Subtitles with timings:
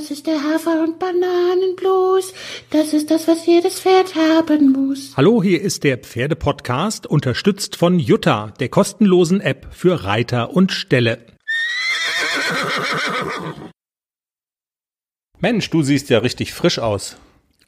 [0.00, 2.32] Das ist der Hafer- und Bananenblues.
[2.70, 5.12] Das ist das, was jedes Pferd haben muss.
[5.14, 11.18] Hallo, hier ist der Pferdepodcast, unterstützt von Jutta, der kostenlosen App für Reiter und Ställe.
[15.38, 17.18] Mensch, du siehst ja richtig frisch aus.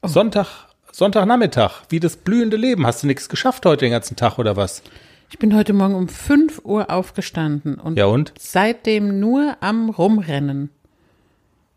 [0.03, 2.87] Sonntag, Sonntagnachmittag, wie das blühende Leben.
[2.87, 4.83] Hast du nichts geschafft heute den ganzen Tag oder was?
[5.29, 8.33] Ich bin heute Morgen um 5 Uhr aufgestanden und, Ja, und?
[8.39, 10.71] seitdem nur am Rumrennen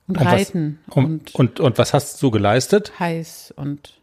[0.08, 2.94] und, Und Reiten was, um, und, und, und was hast du geleistet?
[3.00, 3.94] heiß und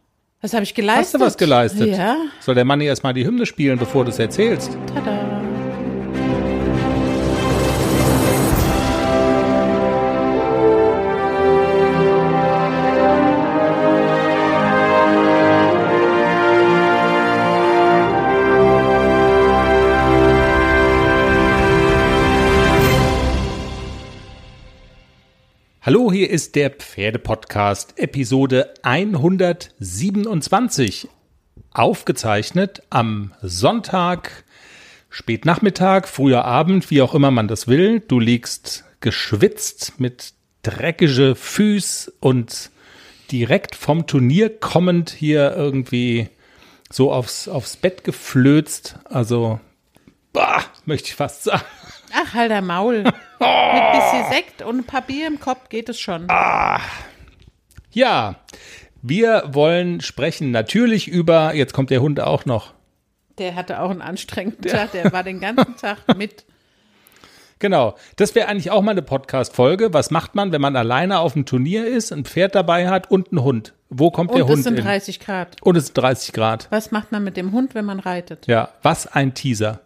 [0.41, 1.05] was habe ich geleistet?
[1.05, 1.87] Hast du was geleistet?
[1.95, 4.77] Ja, Soll der Mann erstmal die Hymne spielen, bevor du es erzählst?
[4.93, 5.22] tada.
[25.85, 31.09] Hallo, hier ist der Pferdepodcast, Episode 127.
[31.73, 34.45] Aufgezeichnet am Sonntag,
[35.09, 37.99] Spätnachmittag, früher Abend, wie auch immer man das will.
[37.99, 42.71] Du liegst geschwitzt mit dreckige Füß und
[43.29, 46.29] direkt vom Turnier kommend hier irgendwie
[46.89, 48.99] so aufs, aufs Bett geflözt.
[49.03, 49.59] Also,
[50.31, 51.65] bah, möchte ich fast sagen.
[52.13, 53.03] Ach, halt der Maul.
[53.03, 56.27] Mit bisschen Sekt und ein paar Bier im Kopf geht es schon.
[57.91, 58.35] Ja,
[59.01, 62.73] wir wollen sprechen natürlich über, jetzt kommt der Hund auch noch.
[63.37, 66.45] Der hatte auch einen anstrengenden Tag, der war den ganzen Tag mit.
[67.59, 69.93] Genau, das wäre eigentlich auch mal eine Podcast-Folge.
[69.93, 73.31] Was macht man, wenn man alleine auf dem Turnier ist, ein Pferd dabei hat und
[73.31, 73.73] einen Hund?
[73.89, 74.83] Wo kommt der Und Hund es sind hin?
[74.83, 75.61] 30 Grad.
[75.61, 76.67] Und es sind 30 Grad.
[76.71, 78.47] Was macht man mit dem Hund, wenn man reitet?
[78.47, 79.79] Ja, was ein Teaser.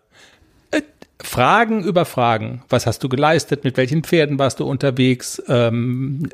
[1.27, 2.63] Fragen über Fragen.
[2.69, 3.63] Was hast du geleistet?
[3.63, 5.41] Mit welchen Pferden warst du unterwegs?
[5.47, 6.29] Ähm,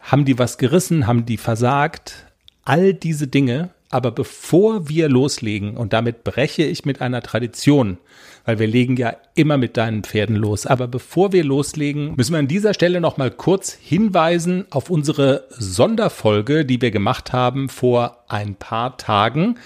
[0.00, 1.06] haben die was gerissen?
[1.06, 2.26] Haben die versagt?
[2.64, 3.70] All diese Dinge.
[3.90, 7.98] Aber bevor wir loslegen, und damit breche ich mit einer Tradition,
[8.46, 10.64] weil wir legen ja immer mit deinen Pferden los.
[10.66, 15.44] Aber bevor wir loslegen, müssen wir an dieser Stelle noch mal kurz hinweisen auf unsere
[15.50, 19.56] Sonderfolge, die wir gemacht haben vor ein paar Tagen.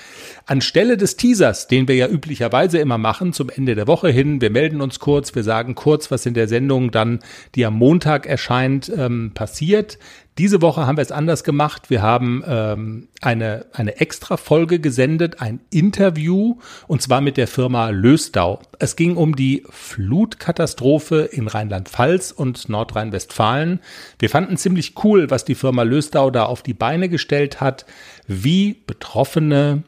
[0.46, 4.50] Anstelle des Teasers, den wir ja üblicherweise immer machen, zum Ende der Woche hin, wir
[4.50, 7.20] melden uns kurz, wir sagen kurz, was in der Sendung dann,
[7.54, 9.98] die am Montag erscheint, ähm, passiert.
[10.38, 11.91] Diese Woche haben wir es anders gemacht.
[11.91, 17.91] Wir haben ähm, eine, eine extra Folge gesendet, ein Interview, und zwar mit der Firma
[17.91, 18.60] Löstau.
[18.80, 23.80] Es ging um die Flutkatastrophe in Rheinland-Pfalz und Nordrhein-Westfalen.
[24.18, 27.84] Wir fanden ziemlich cool, was die Firma Löstau da auf die Beine gestellt hat,
[28.26, 29.82] wie Betroffene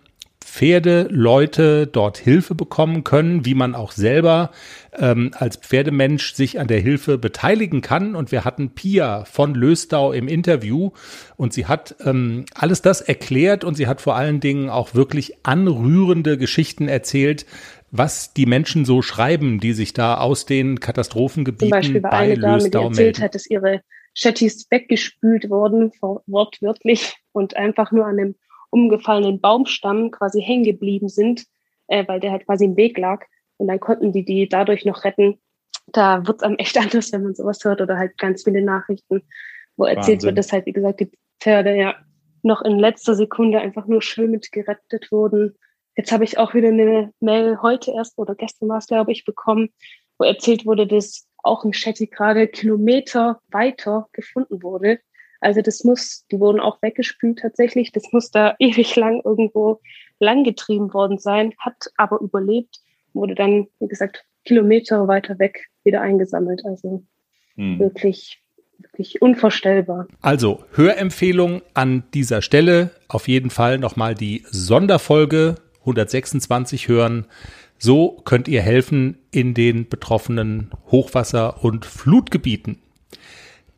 [0.45, 4.51] Pferde, Leute dort Hilfe bekommen können, wie man auch selber
[4.99, 8.15] ähm, als Pferdemensch sich an der Hilfe beteiligen kann.
[8.15, 10.91] Und wir hatten Pia von Löstau im Interview
[11.37, 15.37] und sie hat ähm, alles das erklärt und sie hat vor allen Dingen auch wirklich
[15.43, 17.47] anrührende Geschichten erzählt,
[17.93, 22.17] was die Menschen so schreiben, die sich da aus den Zum Katastrophengebieten Beispiel war bei
[22.17, 23.23] eine Dame, die Löstau erzählt melden.
[23.23, 23.83] hat, dass ihre
[24.15, 28.35] Chattys weggespült wurden, wortwörtlich, und einfach nur an einem
[28.71, 31.45] umgefallenen Baumstamm quasi hängen geblieben sind,
[31.89, 33.27] äh, weil der halt quasi im Weg lag.
[33.59, 35.39] Und dann konnten die die dadurch noch retten.
[35.87, 39.23] Da wird's einem echt anders, wenn man sowas hört oder halt ganz viele Nachrichten,
[39.77, 40.29] wo erzählt Wahnsinn.
[40.29, 41.11] wird, dass halt, wie gesagt, die
[41.41, 41.95] Pferde ja
[42.43, 45.57] noch in letzter Sekunde einfach nur schwimmend gerettet wurden.
[45.97, 49.25] Jetzt habe ich auch wieder eine Mail heute erst oder gestern war es, glaube ich,
[49.25, 49.71] bekommen,
[50.19, 55.01] wo erzählt wurde, dass auch ein Shetty gerade Kilometer weiter gefunden wurde.
[55.41, 57.93] Also das muss, die wurden auch weggespült tatsächlich.
[57.93, 59.81] Das muss da ewig lang irgendwo
[60.19, 62.79] langgetrieben worden sein, hat aber überlebt,
[63.13, 66.65] wurde dann, wie gesagt, Kilometer weiter weg wieder eingesammelt.
[66.65, 67.05] Also
[67.57, 68.43] wirklich,
[68.79, 70.07] wirklich unvorstellbar.
[70.21, 72.91] Also Hörempfehlung an dieser Stelle.
[73.09, 77.27] Auf jeden Fall nochmal die Sonderfolge 126 hören.
[77.79, 82.79] So könnt ihr helfen in den betroffenen Hochwasser- und Flutgebieten.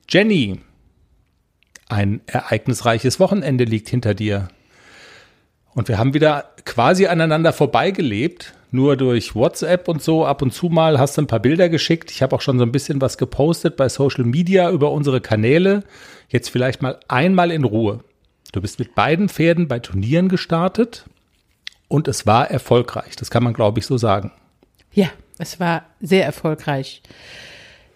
[0.09, 0.61] Jenny,
[1.89, 4.49] ein ereignisreiches Wochenende liegt hinter dir.
[5.75, 10.27] Und wir haben wieder quasi aneinander vorbeigelebt, nur durch WhatsApp und so.
[10.27, 12.11] Ab und zu mal hast du ein paar Bilder geschickt.
[12.11, 15.83] Ich habe auch schon so ein bisschen was gepostet bei Social Media über unsere Kanäle.
[16.29, 18.01] Jetzt vielleicht mal einmal in Ruhe.
[18.53, 21.07] Du bist mit beiden Pferden bei Turnieren gestartet
[21.95, 23.15] und es war erfolgreich.
[23.17, 24.33] Das kann man, glaube ich, so sagen.
[24.93, 25.09] Ja,
[25.39, 27.03] es war sehr erfolgreich.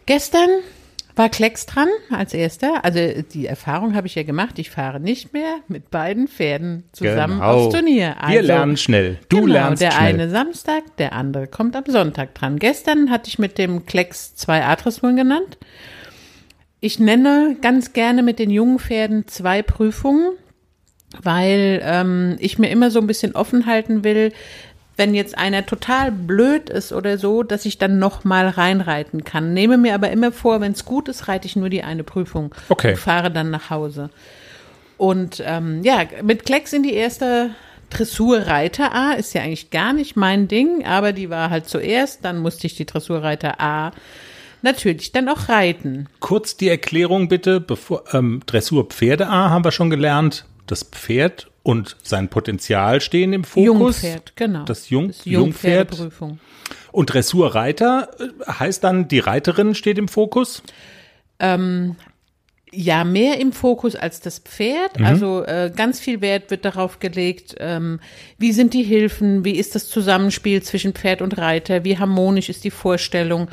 [0.07, 0.49] Gestern
[1.17, 2.85] war Klecks dran als erster.
[2.85, 3.01] Also
[3.33, 4.59] die Erfahrung habe ich ja gemacht.
[4.61, 7.53] Ich fahre nicht mehr mit beiden Pferden zusammen Genau.
[7.67, 8.17] aufs Turnier.
[8.21, 9.19] Also, Wir lernen schnell.
[9.29, 10.15] Du genau, lernst der schnell.
[10.15, 12.59] eine Samstag, der andere kommt am Sonntag dran.
[12.61, 15.59] Gestern hatte ich mit dem Klecks zwei Adresswunden genannt.
[16.81, 20.31] Ich nenne ganz gerne mit den jungen Pferden zwei Prüfungen,
[21.23, 24.33] weil ähm, ich mir immer so ein bisschen offen halten will,
[24.97, 29.55] wenn jetzt einer total blöd ist oder so, dass ich dann noch mal reinreiten kann.
[29.55, 32.53] Nehme mir aber immer vor, wenn es gut ist, reite ich nur die eine Prüfung
[32.69, 32.91] Okay.
[32.91, 34.11] und fahre dann nach Hause.
[34.97, 37.51] Und ähm, ja, mit Klecks in die erste
[37.91, 42.39] Dressurreiter A ist ja eigentlich gar nicht mein Ding, aber die war halt zuerst, dann
[42.39, 43.93] musste ich die Dressurreiter A
[44.63, 46.09] natürlich dann auch reiten.
[46.19, 50.45] Kurz die Erklärung bitte, bevor ähm, Dressur Pferde A haben wir schon gelernt.
[50.69, 53.67] Das Pferd und sein Potenzial stehen im Fokus.
[54.03, 54.65] Jungpferd, genau.
[54.65, 55.91] Das Jung- Das Jungpferd.
[55.91, 56.39] Jungpferdeprüfung.
[56.93, 60.63] Und Dressur Reiter äh, heißt dann, die Reiterin steht im Fokus.
[62.71, 65.01] Ja, mehr im Fokus als das Pferd.
[65.01, 67.99] Also äh, ganz viel Wert wird darauf gelegt, ähm,
[68.37, 72.65] wie sind die Hilfen, wie ist das Zusammenspiel zwischen Pferd und Reiter, wie harmonisch ist
[72.65, 73.49] die Vorstellung.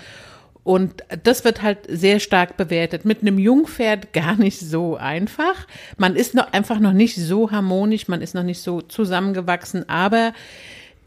[0.65, 3.05] Und das wird halt sehr stark bewertet.
[3.05, 5.67] Mit einem Jungpferd gar nicht so einfach.
[5.97, 10.33] Man ist noch einfach noch nicht so harmonisch, man ist noch nicht so zusammengewachsen, aber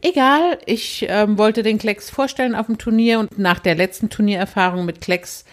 [0.01, 4.85] egal, ich ähm, wollte den Klecks vorstellen auf dem Turnier und nach der letzten Turniererfahrung
[4.85, 5.43] mit Klecks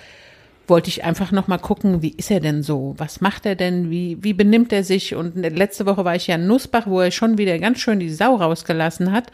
[0.68, 2.94] wollte ich einfach noch mal gucken, wie ist er denn so?
[2.98, 3.90] Was macht er denn?
[3.90, 5.16] Wie, wie benimmt er sich?
[5.16, 8.10] Und letzte Woche war ich ja in Nussbach, wo er schon wieder ganz schön die
[8.10, 9.32] Sau rausgelassen hat.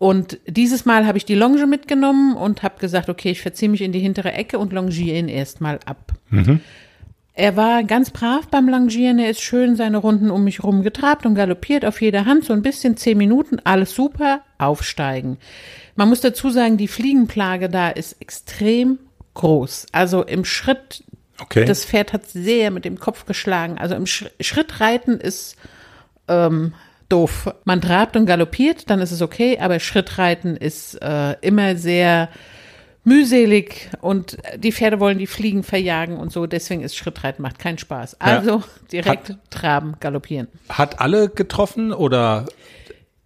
[0.00, 3.82] Und dieses Mal habe ich die Longe mitgenommen und habe gesagt, okay, ich verziehe mich
[3.82, 6.14] in die hintere Ecke und longiere ihn erstmal ab.
[7.34, 11.26] Er war ganz brav beim Longieren, er ist schön seine Runden um mich rum getrabt
[11.26, 15.36] und galoppiert auf jeder Hand, so ein bisschen zehn Minuten, alles super, aufsteigen.
[15.96, 19.00] Man muss dazu sagen, die Fliegenplage da ist extrem
[19.34, 19.84] groß.
[19.92, 21.04] Also im Schritt,
[21.38, 21.66] Okay.
[21.66, 23.76] das Pferd hat sehr mit dem Kopf geschlagen.
[23.76, 25.56] Also im Sch Schrittreiten ist
[26.26, 26.72] ähm,
[27.10, 27.52] doof.
[27.64, 32.28] Man trabt und galoppiert, dann ist es okay, aber Schrittreiten ist äh, immer sehr
[33.04, 36.46] mühselig und die Pferde wollen die Fliegen verjagen und so.
[36.46, 38.20] Deswegen ist Schrittreiten macht keinen Spaß.
[38.20, 38.62] Also
[38.92, 40.48] direkt traben, galoppieren.
[40.68, 42.44] Hat alle getroffen oder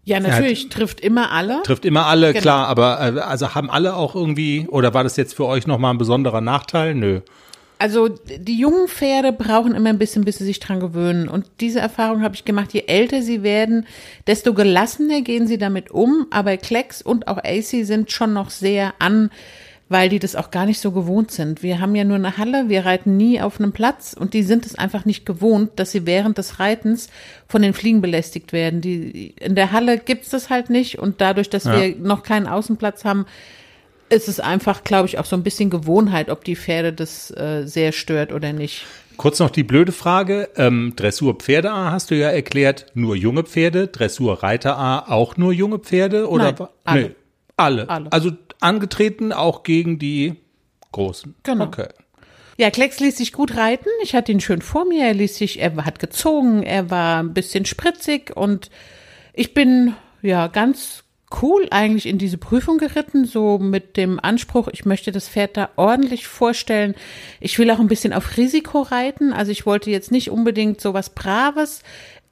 [0.04, 1.62] Ja, natürlich trifft immer alle.
[1.64, 2.42] trifft immer alle, Genau.
[2.42, 5.92] klar, aber äh, also haben alle auch irgendwie, oder war das jetzt für euch nochmal
[5.92, 6.94] ein besonderer Nachteil?
[6.94, 7.20] Nö.
[7.78, 11.28] Also die jungen Pferde brauchen immer ein bisschen, bis sie sich dran gewöhnen.
[11.28, 12.72] Und diese Erfahrung habe ich gemacht.
[12.72, 13.86] Je älter sie werden,
[14.26, 16.26] desto gelassener gehen sie damit um.
[16.30, 19.30] Aber Klecks und auch AC sind schon noch sehr an,
[19.88, 21.62] weil die das auch gar nicht so gewohnt sind.
[21.62, 24.64] Wir haben ja nur eine Halle, wir reiten nie auf einem Platz und die sind
[24.64, 27.08] es einfach nicht gewohnt, dass sie während des Reitens
[27.48, 28.80] von den Fliegen belästigt werden.
[28.80, 31.78] Die, in der Halle gibt's das halt nicht und dadurch, dass Ja.
[31.80, 33.26] wir noch keinen Außenplatz haben,
[34.08, 37.64] ist es einfach, glaube ich, auch so ein bisschen Gewohnheit, ob die Pferde das äh,
[37.66, 38.86] sehr stört oder nicht.
[39.16, 40.48] Kurz noch die blöde Frage.
[40.56, 43.86] Ähm, Dressur Pferde A hast du ja erklärt, nur junge Pferde.
[43.86, 46.28] Dressur Reiter A auch nur junge Pferde?
[46.28, 47.00] Oder Nein, alle.
[47.00, 47.14] Nee,
[47.56, 47.88] alle.
[47.88, 48.12] Alle.
[48.12, 50.34] Also angetreten auch gegen die
[50.92, 51.34] Großen.
[51.42, 51.64] Genau.
[51.64, 51.88] Okay.
[52.56, 53.88] Ja, Klecks ließ sich gut reiten.
[54.02, 55.06] Ich hatte ihn schön vor mir.
[55.06, 58.70] Er ließ sich, er hat gezogen, er war ein bisschen spritzig und
[59.32, 61.03] ich bin ja ganz
[61.42, 65.70] cool eigentlich in diese Prüfung geritten, so mit dem Anspruch, ich möchte das Pferd da
[65.76, 66.94] ordentlich vorstellen.
[67.40, 69.32] Ich will auch ein bisschen auf Risiko reiten.
[69.32, 71.82] Also ich wollte jetzt nicht unbedingt so was Braves.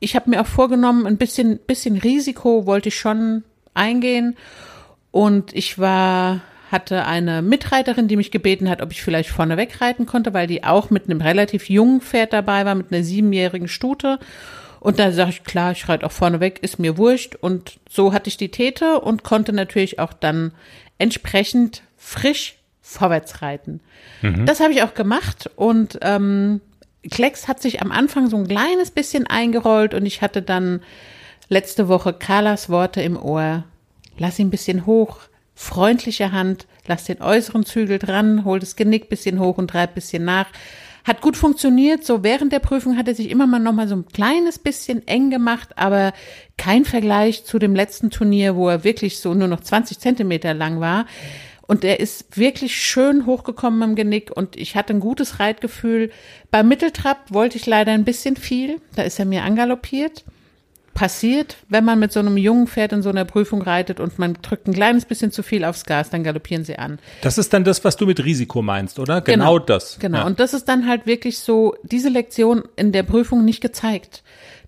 [0.01, 3.45] Ich habe mir auch vorgenommen, ein bisschen, bisschen Risiko wollte ich schon
[3.75, 4.37] eingehen.
[5.11, 6.41] Und ich war,
[6.71, 10.65] hatte eine Mitreiterin, die mich gebeten hat, ob ich vielleicht vorne wegreiten konnte, weil die
[10.65, 14.19] auch mit einem relativ jungen Pferd dabei war, mit einer siebenjährigen Stute.
[14.83, 17.37] Und da sage ich, klar, ich reite auch vorne weg, ist mir wurscht.
[17.37, 20.51] Und so hatte ich die Täte und konnte natürlich auch dann
[20.99, 23.79] entsprechend frisch vorwärts reiten.
[24.45, 26.61] Das habe ich auch gemacht und ähm,
[27.09, 30.81] Klecks hat sich am Anfang so ein kleines bisschen eingerollt und ich hatte dann
[31.49, 33.63] letzte Woche Carlas Worte im Ohr.
[34.19, 35.21] Lass ihn ein bisschen hoch,
[35.55, 40.25] freundliche Hand, lass den äußeren Zügel dran, hol das Genick bisschen hoch und treib bisschen
[40.25, 40.47] nach.
[41.05, 42.05] Hat gut funktioniert.
[42.05, 45.07] So während der Prüfung hat er sich immer mal noch mal so ein kleines bisschen
[45.09, 46.13] eng gemacht, aber
[46.57, 50.81] kein Vergleich zu dem letzten Turnier, wo er wirklich so nur noch 20 Zentimeter lang
[50.81, 51.07] war.
[51.67, 56.11] Und er ist wirklich schön hochgekommen im Genick und ich hatte ein gutes Reitgefühl.
[56.51, 58.81] Beim Mitteltrab wollte ich leider ein bisschen viel.
[58.95, 60.25] Da ist er mir angaloppiert.
[60.95, 64.37] Passiert, wenn man mit so einem jungen Pferd in so einer Prüfung reitet und man
[64.43, 66.99] drückt ein kleines bisschen zu viel aufs Gas, dann galoppieren sie an.
[67.23, 69.23] Das ist dann das, was du mit Risiko meinst, oder?
[69.23, 69.99] Genau, das.
[69.99, 70.19] Genau.
[70.19, 70.27] Ja.
[70.27, 74.23] Und das ist dann halt wirklich so, diese Lektion in der Prüfung nicht gezeigt.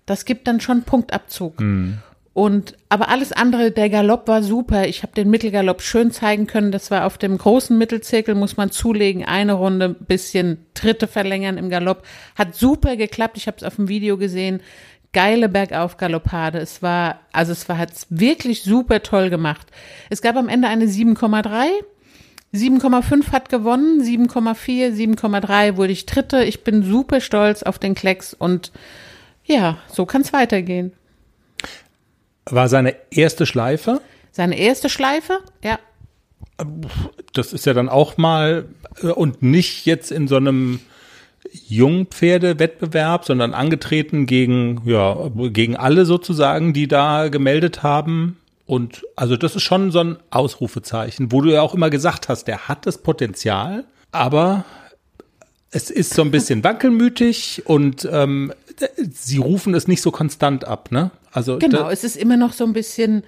[0.05, 1.59] Das gibt dann schon Punktabzug.
[1.59, 1.99] Hm.
[2.35, 4.89] Und aber alles andere, der Galopp war super.
[4.89, 6.73] Ich habe den Mittelgalopp schön zeigen können.
[6.73, 11.69] Das war auf dem großen Mittelzirkel, muss man zulegen, eine Runde, bisschen Tritte verlängern im
[11.69, 12.03] Galopp.
[12.35, 13.37] Hat super geklappt.
[13.37, 14.59] Ich habe es auf dem Video gesehen.
[15.15, 16.59] Geile Bergaufgaloppade.
[16.59, 19.65] Es war, also es war hat's wirklich super toll gemacht.
[20.09, 21.67] Es gab am Ende eine 7,3.
[22.53, 26.43] 7,5 hat gewonnen, 7,4, 7,3 wurde ich Dritte.
[26.43, 28.73] Ich bin super stolz auf den Klecks und
[29.45, 30.91] ja, so kann es weitergehen.
[32.45, 34.01] War seine erste Schleife?
[34.31, 35.79] Seine erste Schleife, ja.
[37.31, 38.67] Das ist ja dann auch mal
[39.01, 40.81] äh, und nicht jetzt in so einem
[41.67, 48.37] Jungpferdewettbewerb, sondern angetreten gegen, ja, gegen alle sozusagen, die da gemeldet haben.
[48.65, 52.45] Und also das ist schon so ein Ausrufezeichen, wo du ja auch immer gesagt hast,
[52.45, 54.65] der hat das Potenzial, aber
[55.71, 58.53] es ist so ein bisschen wankelmütig und ähm,
[59.11, 61.11] sie rufen es nicht so konstant ab, ne?
[61.31, 63.23] Also genau, es ist immer noch so ein bisschen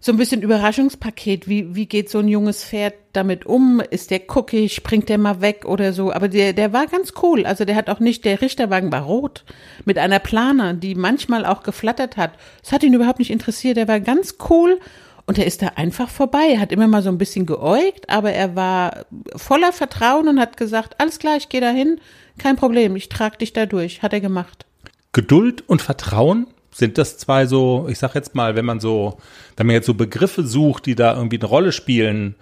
[0.00, 1.48] so ein bisschen Überraschungspaket.
[1.48, 3.80] Wie, wie geht so ein junges Pferd damit um?
[3.90, 4.74] Ist der guckig?
[4.74, 6.12] Springt der mal weg oder so?
[6.12, 7.46] Aber der, der war ganz cool.
[7.46, 9.44] Also der hat auch nicht, der Richterwagen war rot.
[9.84, 12.32] Mit einer Plane, die manchmal auch geflattert hat.
[12.62, 13.76] Das hat ihn überhaupt nicht interessiert.
[13.76, 14.78] Der war ganz cool.
[15.26, 16.50] Und er ist da einfach vorbei.
[16.52, 20.56] Er hat immer mal so ein bisschen geäugt, aber er war voller Vertrauen und hat
[20.56, 22.00] gesagt, alles klar, ich gehe dahin.
[22.38, 24.02] Kein Problem, ich trage dich da durch.
[24.02, 24.66] Hat er gemacht.
[25.12, 29.16] Geduld und Vertrauen sind das zwei so, ich sag jetzt mal, wenn man so,
[29.56, 32.34] wenn man jetzt so Begriffe sucht, die da irgendwie eine Rolle spielen,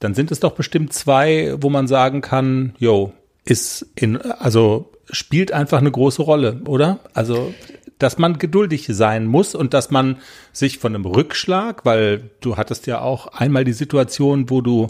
[0.00, 3.12] dann sind es doch bestimmt zwei, wo man sagen kann, yo,
[3.44, 6.98] ist in, also spielt einfach eine große Rolle, oder?
[7.14, 7.54] Also,
[7.98, 10.16] dass man geduldig sein muss und dass man
[10.52, 14.88] sich von einem Rückschlag, weil du hattest ja auch einmal die Situation, wo du,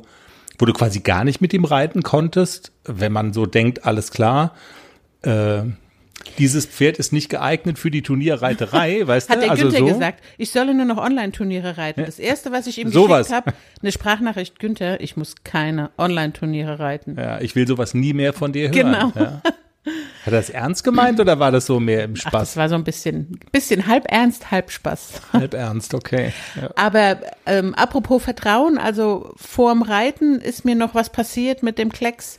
[0.58, 4.54] wo du quasi gar nicht mit ihm reiten konntest, wenn man so denkt, alles klar,
[5.20, 5.64] äh,
[6.38, 9.40] dieses Pferd ist nicht geeignet für die Turnierreiterei, weißt Hat du?
[9.42, 9.86] der also Günther so.
[9.86, 12.04] gesagt, ich solle nur noch Online-Turniere reiten.
[12.04, 13.28] Das erste, was ich ihm Sowas.
[13.28, 17.16] geschickt habe, eine Sprachnachricht, Günther, ich muss keine Online-Turniere reiten.
[17.18, 18.72] Ja, ich will sowas nie mehr von dir hören.
[18.72, 19.12] Genau.
[19.14, 19.42] Ja.
[19.84, 22.50] Hat er das ernst gemeint oder war das so mehr im Ach, Spaß?
[22.50, 25.20] das war so ein bisschen, bisschen halb ernst, halb Spaß.
[25.32, 26.32] Halb ernst, okay.
[26.54, 26.70] Ja.
[26.76, 32.38] Aber ähm, apropos Vertrauen, also vorm Reiten ist mir noch was passiert mit dem Klecks.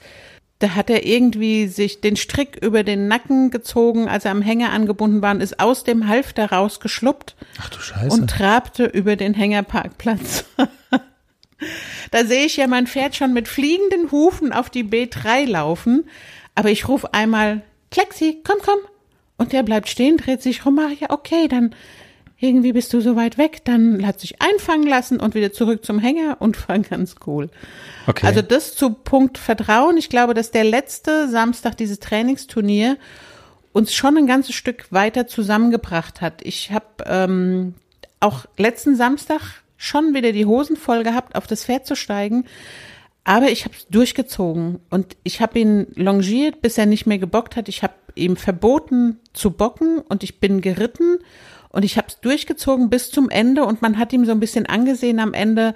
[0.63, 4.72] Da hat er irgendwie sich den Strick über den Nacken gezogen, als er am Hänger
[4.72, 8.15] angebunden war und ist aus dem Halfter rausgeschluppt Ach du Scheiße.
[8.15, 10.46] und trabte über den Hängerparkplatz.
[12.12, 16.05] da sehe ich ja mein Pferd schon mit fliegenden Hufen auf die B3 laufen,
[16.55, 18.79] aber ich rufe einmal, Klexi, komm, komm.
[19.36, 21.75] Und der bleibt stehen, dreht sich rum, ach ja, okay, dann
[22.43, 25.97] irgendwie bist du so weit weg, dann hat sich einfangen lassen und wieder zurück zum
[25.97, 27.50] Hänger und war ganz cool.
[28.05, 28.27] okay.
[28.27, 29.95] Also das zu Punkt Vertrauen.
[29.95, 32.97] Ich glaube, dass der letzte Samstag dieses Trainingsturnier
[33.71, 36.41] uns schon ein ganzes Stück weiter zusammengebracht hat.
[36.43, 37.75] Ich habe ähm,
[38.19, 42.43] auch letzten Samstag schon wieder die Hosen voll gehabt, auf das Pferd zu steigen.
[43.23, 47.55] Aber ich habe es durchgezogen und ich habe ihn longiert, bis er nicht mehr gebockt
[47.55, 47.69] hat.
[47.69, 51.19] Ich habe ihm verboten zu bocken und ich bin geritten
[51.74, 54.68] und ich habe es durchgezogen bis zum Ende und man hat ihm so ein bisschen
[54.68, 55.74] angesehen am Ende.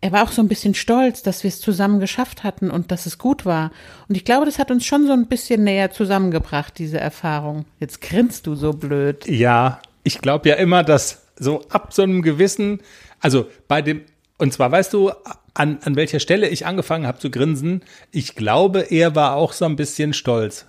[0.00, 3.06] Er war auch so ein bisschen stolz, dass wir es zusammen geschafft hatten und dass
[3.06, 3.70] es gut war.
[4.08, 7.64] Und ich glaube, das hat uns schon so ein bisschen näher zusammengebracht, diese Erfahrung.
[7.80, 9.26] Jetzt grinst du so blöd.
[9.26, 12.80] Ja, ich glaube ja immer, dass so ab so einem gewissen,
[13.20, 14.02] also bei dem,
[14.38, 15.12] und zwar weißt du,
[15.54, 19.64] an, an welcher Stelle ich angefangen habe zu grinsen, ich glaube, er war auch so
[19.64, 20.66] ein bisschen stolz.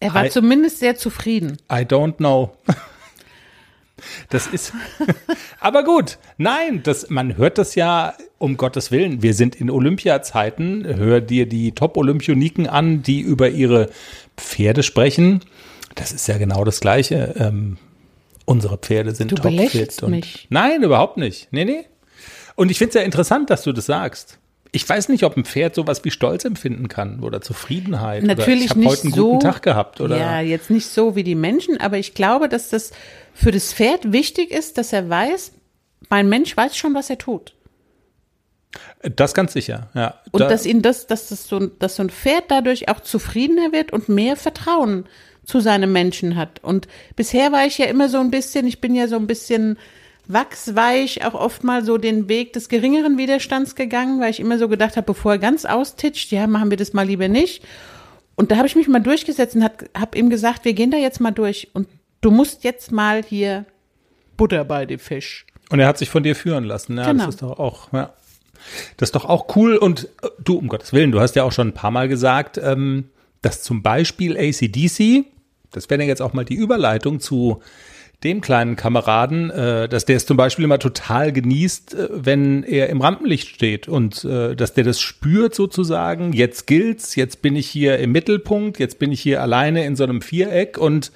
[0.00, 0.30] Er war Hi.
[0.30, 1.58] zumindest sehr zufrieden.
[1.70, 2.56] I don't know.
[4.28, 4.72] Das ist,
[5.60, 10.84] aber gut, nein, das, man hört das ja, um Gottes Willen, wir sind in Olympiazeiten,
[10.86, 13.90] hör dir die Top-Olympioniken an, die über ihre
[14.36, 15.40] Pferde sprechen.
[15.94, 17.34] Das ist ja genau das Gleiche.
[17.38, 17.76] Ähm,
[18.46, 19.56] unsere Pferde sind Du topfit.
[19.56, 20.46] belächelst und- mich.
[20.50, 21.48] Nein, überhaupt nicht.
[21.52, 21.84] Nee, nee.
[22.56, 24.38] Und ich finde es ja interessant, dass du das sagst.
[24.72, 28.22] Ich weiß nicht, ob ein Pferd sowas wie Stolz empfinden kann oder Zufriedenheit.
[28.22, 29.30] oder Natürlich ich habe nicht heute einen so.
[29.32, 30.00] guten Tag gehabt.
[30.00, 30.16] Oder?
[30.16, 32.92] Ja, jetzt nicht so wie die Menschen, aber ich glaube, dass das
[33.34, 35.52] für das Pferd wichtig ist, dass er weiß,
[36.08, 37.54] mein Mensch weiß schon, was er tut.
[39.02, 40.14] Das ganz sicher, ja.
[40.30, 43.72] Und Da- dass ihn das, dass das so, dass so ein Pferd dadurch auch zufriedener
[43.72, 45.06] wird und mehr Vertrauen
[45.44, 46.62] zu seinem Menschen hat.
[46.62, 46.86] Und
[47.16, 49.78] bisher war ich ja immer so ein bisschen, ich bin ja so ein bisschen
[50.32, 54.68] wachsweich, auch oft mal so den Weg des geringeren Widerstands gegangen, weil ich immer so
[54.68, 57.62] gedacht habe, bevor er ganz austitscht, ja, machen wir das mal lieber nicht.
[58.36, 61.20] Und da habe ich mich mal durchgesetzt und habe ihm gesagt, wir gehen da jetzt
[61.20, 61.88] mal durch und
[62.20, 63.66] du musst jetzt mal hier
[64.36, 65.46] Butter bei dem Fisch.
[65.70, 66.96] Und er hat sich von dir führen lassen.
[66.96, 67.26] Ja, Genau.
[67.26, 68.12] das ist doch auch, ja.
[68.96, 69.76] Das ist doch auch cool.
[69.76, 72.58] Und äh, du, um Gottes Willen, du hast ja auch schon ein paar Mal gesagt,
[72.58, 73.10] ähm,
[73.42, 75.24] dass zum Beispiel ACDC,
[75.70, 77.60] das wäre dann jetzt auch mal die Überleitung zu
[78.24, 82.88] dem kleinen Kameraden, äh, dass der es zum Beispiel immer total genießt, äh, wenn er
[82.90, 86.32] im Rampenlicht steht und äh, dass der das spürt sozusagen.
[86.32, 90.04] Jetzt gilt's, jetzt bin ich hier im Mittelpunkt, jetzt bin ich hier alleine in so
[90.04, 91.12] einem Viereck und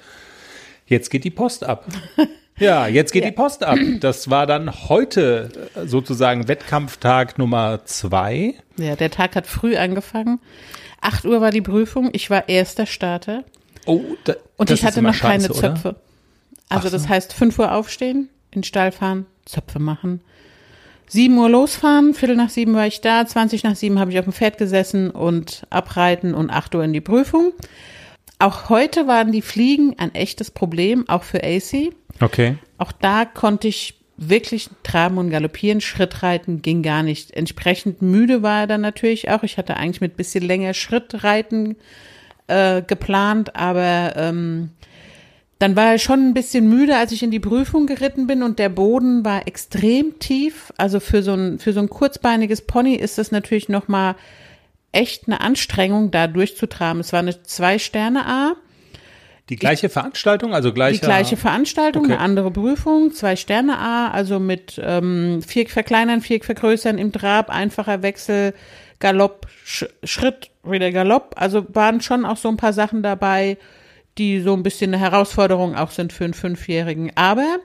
[0.87, 1.85] jetzt geht die Post ab.
[2.57, 3.31] Ja, jetzt geht Ja.
[3.31, 3.77] die Post ab.
[3.99, 8.53] Das war dann heute äh, sozusagen Wettkampftag Nummer zwei.
[8.77, 10.39] Ja, der Tag hat früh angefangen.
[11.01, 12.11] 8 Uhr war die Prüfung.
[12.13, 13.43] Ich war erster Starter.
[13.85, 15.95] Oh, da, Und ich hatte immer noch keine scheiße, oder?
[16.69, 16.97] Also so.
[16.97, 20.21] das heißt 5 Uhr aufstehen, in den Stall fahren, Zöpfe machen.
[21.07, 24.25] 7 Uhr losfahren, Viertel nach sieben war ich da, 20 nach sieben habe ich auf
[24.25, 27.53] dem Pferd gesessen und abreiten und 8 Uhr in die Prüfung.
[28.39, 31.93] Auch heute waren die Fliegen ein echtes Problem, auch für AC.
[32.19, 32.57] Okay.
[32.77, 37.31] Auch da konnte ich wirklich traben und galoppieren, Schritt reiten ging gar nicht.
[37.31, 39.43] Entsprechend müde war er dann natürlich auch.
[39.43, 41.75] Ich hatte eigentlich mit bisschen länger Schritt reiten
[42.47, 44.71] äh, geplant, aber ähm,
[45.59, 48.59] dann war er schon ein bisschen müde, als ich in die Prüfung geritten bin und
[48.59, 50.73] der Boden war extrem tief.
[50.77, 54.15] Also für so ein, für so ein kurzbeiniges Pony ist das natürlich nochmal
[54.91, 56.99] echt eine Anstrengung, da durchzutraben.
[56.99, 58.55] Es war eine Zwei-Sterne-A.
[59.49, 60.99] Die gleiche Veranstaltung, also gleicher.
[60.99, 62.13] Die gleiche Veranstaltung, Okay.
[62.13, 67.51] eine andere Prüfung, zwei Sterne A, also mit ähm, Viereck verkleinern, Viereck vergrößern im Trab,
[67.51, 68.55] einfacher Wechsel,
[68.99, 71.35] Galopp, Sch Schritt, wieder Galopp.
[71.37, 73.57] Also waren schon auch so ein paar Sachen dabei,
[74.17, 77.11] die so ein bisschen eine Herausforderung auch sind für einen Fünfjährigen.
[77.15, 77.57] Aber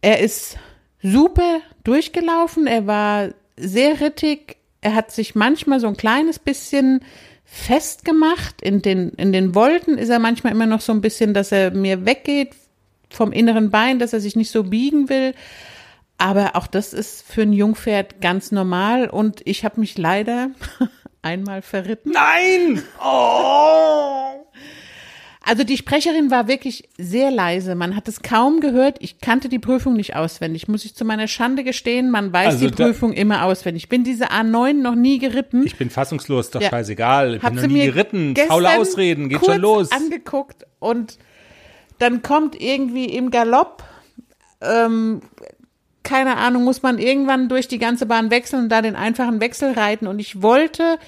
[0.00, 0.56] er ist
[1.02, 7.00] super durchgelaufen, er war sehr rittig, er hat sich manchmal so ein kleines bisschen
[7.44, 8.62] festgemacht.
[8.62, 11.72] In den, in den Wolken ist er manchmal immer noch so ein bisschen, dass er
[11.72, 12.54] mir weggeht
[13.10, 15.34] vom inneren Bein, dass er sich nicht so biegen will.
[16.18, 20.50] Aber auch das ist für ein Jungpferd ganz normal und ich habe mich leider
[21.22, 22.12] einmal verritten.
[22.12, 22.82] Nein!
[23.02, 24.44] Oh!
[25.48, 27.74] Also die Sprecherin war wirklich sehr leise.
[27.74, 28.98] Man hat es kaum gehört.
[29.00, 30.68] Ich kannte die Prüfung nicht auswendig.
[30.68, 33.84] Muss ich zu meiner Schande gestehen, man weiß Also die Prüfung immer auswendig.
[33.84, 35.64] Ich bin diese A9 noch nie geritten.
[35.64, 36.68] Ich bin fassungslos, doch Ja.
[36.68, 37.36] scheißegal.
[37.36, 38.34] Ich Hab bin noch sie nie mir geritten.
[38.46, 39.90] Faule Ausreden, geht schon los.
[39.90, 41.18] angeguckt und
[41.98, 43.82] dann kommt irgendwie im Galopp,
[44.60, 45.20] ähm,
[46.02, 49.72] keine Ahnung, muss man irgendwann durch die ganze Bahn wechseln und da den einfachen Wechsel
[49.72, 50.98] reiten und ich wollte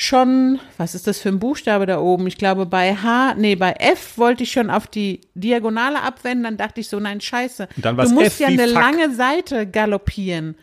[0.00, 2.28] schon, was ist das für ein Buchstabe da oben?
[2.28, 6.56] Ich glaube bei H, nee, bei F wollte ich schon auf die Diagonale abwenden, dann
[6.56, 7.66] dachte ich so, nein, scheiße.
[7.76, 8.74] Du musst F ja eine fuck.
[8.74, 10.54] lange Seite galoppieren.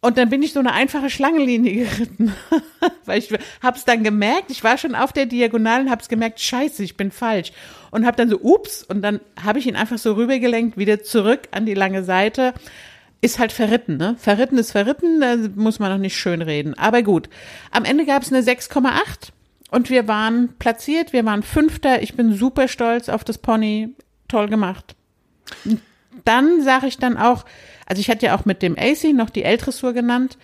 [0.00, 2.34] Und dann bin ich so eine einfache Schlangenlinie geritten.
[3.04, 6.96] Weil ich hab's dann gemerkt, ich war schon auf der Diagonalen, hab's gemerkt, scheiße, ich
[6.96, 7.52] bin falsch.
[7.92, 11.42] Und hab dann so, ups, und dann habe ich ihn einfach so rübergelenkt, wieder zurück
[11.52, 12.54] an die lange Seite.
[13.22, 14.16] Ist halt verritten, ne?
[14.18, 16.74] Verritten ist verritten, da muss man noch nicht schön reden.
[16.74, 17.30] Aber gut.
[17.70, 19.30] Am Ende gab's eine 6,8
[19.70, 22.02] und wir waren platziert, wir waren Fünfter.
[22.02, 23.94] Ich bin super stolz auf das Pony.
[24.28, 24.94] Toll gemacht
[26.24, 27.44] dann sage ich dann auch,
[27.86, 30.38] also ich hatte ja auch mit dem AC noch die L-Dressur genannt,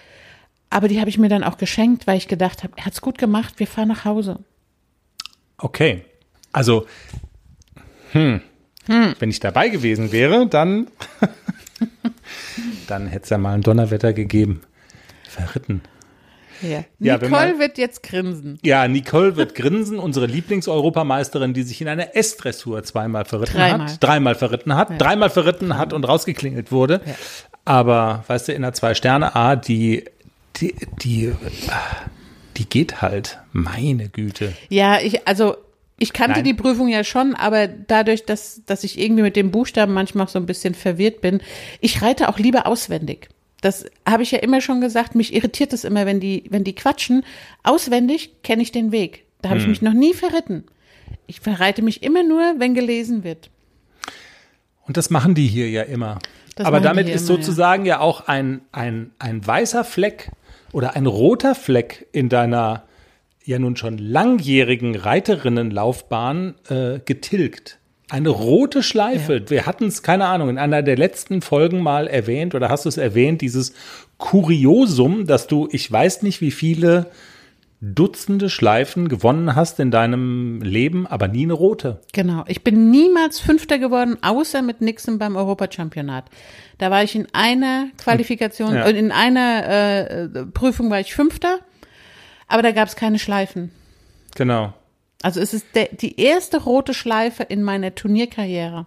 [0.71, 3.19] aber die habe ich mir dann auch geschenkt, weil ich gedacht habe, er hat's gut
[3.19, 4.41] gemacht, wir fahren nach Hause.
[5.59, 6.05] Okay.
[6.53, 6.87] Also,
[8.13, 8.41] hm.
[8.87, 10.89] wenn ich dabei gewesen wäre, dann,
[12.91, 14.63] dann hätte es ja mal ein Donnerwetter gegeben.
[15.29, 15.83] Verritten.
[16.63, 16.85] Ja.
[16.99, 18.59] Ja, Nicole man- wird jetzt grinsen.
[18.65, 23.87] Ja, Nicole wird grinsen, unsere Lieblingseuropameisterin, die sich in einer S-Dressur zweimal verritten Dreimal.
[23.93, 27.01] hat, dreimal verritten hat, dreimal verritten hat und rausgeklingelt wurde.
[27.07, 27.15] Ja.
[27.65, 30.05] Aber, weißt du, in der Zwei-Sterne-A, die,
[30.57, 31.33] die, die,
[32.57, 33.39] die geht halt.
[33.53, 34.53] Meine Güte.
[34.69, 35.57] Ja, ich, also
[35.99, 36.45] ich kannte Nein.
[36.45, 40.39] die Prüfung ja schon, aber dadurch, dass, dass ich irgendwie mit dem Buchstaben manchmal so
[40.39, 41.41] ein bisschen verwirrt bin,
[41.81, 43.29] ich reite auch lieber auswendig.
[43.61, 46.75] Das habe ich ja immer schon gesagt, mich irritiert es immer, wenn die, wenn die
[46.75, 47.25] quatschen.
[47.65, 49.25] Auswendig kenne ich den Weg.
[49.43, 49.51] Da Hm.
[49.51, 50.65] habe ich mich noch nie verritten.
[51.27, 53.51] Ich verreite mich immer nur, wenn gelesen wird.
[54.87, 56.19] Und das machen die hier ja immer.
[56.55, 57.43] Das Aber damit ist immer, ja.
[57.43, 58.01] sozusagen ja.
[58.01, 60.31] auch ein, ein, ein weißer Fleck
[60.73, 62.85] oder ein roter Fleck in deiner
[63.49, 67.79] ja nun schon langjährigen Reiterinnenlaufbahn äh, getilgt.
[68.11, 69.51] Eine rote Schleife.
[69.51, 72.89] Wir hatten es, keine Ahnung, in einer der letzten Folgen mal erwähnt oder hast du
[72.89, 73.75] es erwähnt, dieses
[74.19, 77.07] Kuriosum, dass du, ich weiß nicht, wie viele
[77.81, 82.01] Dutzende Schleifen gewonnen hast in deinem Leben, aber nie eine rote.
[82.13, 82.45] Genau.
[82.49, 86.25] Ich bin niemals Fünfter geworden, außer mit Nixon beim Europachampionat.
[86.79, 88.87] Da war ich in einer Qualifikation, Ja.
[88.87, 91.61] äh, in einer äh, äh, Prüfung war ich Fünfter,
[92.49, 93.71] aber da gab es keine Schleifen.
[94.35, 94.73] Genau.
[95.23, 98.87] Also es ist der, die erste rote Schleife in meiner Turnierkarriere.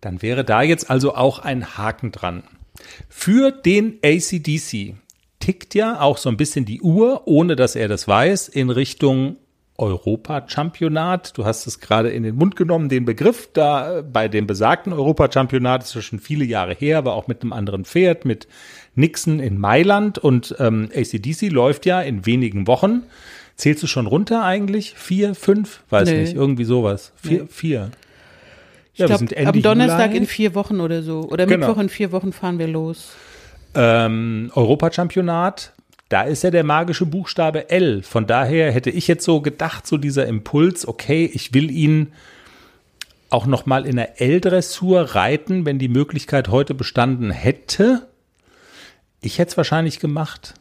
[0.00, 2.44] Dann wäre da jetzt also auch ein Haken dran.
[3.08, 4.94] Für den ACDC
[5.40, 9.36] tickt ja auch so ein bisschen die Uhr, ohne dass er das weiß, in Richtung
[9.78, 11.38] Europachampionat.
[11.38, 14.92] Du hast es gerade in den Mund genommen, den Begriff da äh, bei dem besagten
[14.92, 18.48] Europachampionat, ist ja schon viele Jahre her, aber auch mit einem anderen Pferd, mit
[18.98, 23.02] Nixon in Mailand und ähm, ACDC läuft ja in wenigen Wochen.
[23.56, 24.94] Zählst du schon runter eigentlich?
[24.96, 25.80] Vier, fünf?
[25.90, 26.18] Weiß Nö.
[26.18, 27.12] nicht, irgendwie sowas.
[27.16, 27.46] Vier, Nö.
[27.48, 27.90] vier.
[28.94, 30.18] Ich Ja, glaube, am Donnerstag Juli.
[30.18, 31.20] in vier Wochen oder so.
[31.30, 31.66] Oder Genau.
[31.68, 33.14] Mittwoch in vier Wochen fahren wir los.
[33.74, 35.72] ähm, Europachampionat,
[36.08, 38.02] da ist ja der magische Buchstabe L.
[38.02, 42.12] Von daher hätte ich jetzt so gedacht, so dieser Impuls, okay, ich will ihn
[43.30, 48.08] auch noch mal in der L-Dressur reiten, wenn die Möglichkeit heute bestanden hätte.
[49.20, 50.54] Ich hätte es wahrscheinlich gemacht.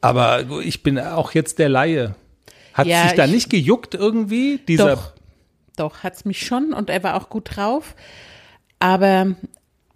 [0.00, 2.14] Aber ich bin auch jetzt der Laie.
[2.74, 4.58] Hat Ja, sich da ich- nicht gejuckt irgendwie?
[4.66, 5.12] Dieser, Doch,
[5.76, 7.94] doch, hat's mich schon und er war auch gut drauf.
[8.78, 9.36] Aber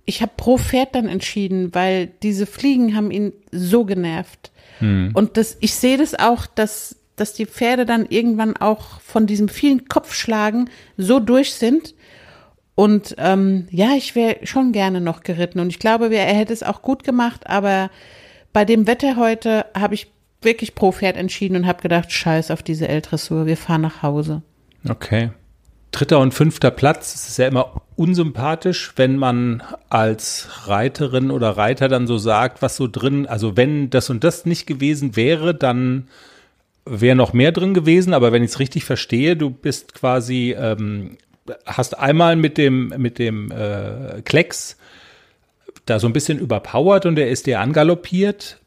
[0.04, 4.52] ich habe pro Pferd dann entschieden, weil diese Fliegen haben ihn so genervt.
[4.78, 9.48] Und das, ich sehe das auch, dass, dass die Pferde dann irgendwann auch von diesem
[9.48, 11.94] vielen Kopfschlagen so durch sind.
[12.76, 15.58] Und ähm, ja, ich wäre schon gerne noch geritten.
[15.58, 17.90] Und ich glaube, er hätte es auch gut gemacht, aber
[18.52, 20.12] bei dem Wetter heute habe ich
[20.42, 24.42] wirklich pro Pferd entschieden und habe gedacht, scheiß auf diese L-Dressur, wir fahren nach Hause.
[24.88, 25.30] Okay.
[25.90, 31.88] Dritter und fünfter Platz, es ist ja immer unsympathisch, wenn man als Reiterin oder Reiter
[31.88, 36.08] dann so sagt, was so drin, also wenn das und das nicht gewesen wäre, dann
[36.84, 41.16] wäre noch mehr drin gewesen, aber wenn ich es richtig verstehe, du bist quasi, ähm,
[41.66, 44.76] hast einmal mit dem, mit dem äh, Klecks
[45.86, 48.58] da so ein bisschen überpowert und er ist dir angaloppiert.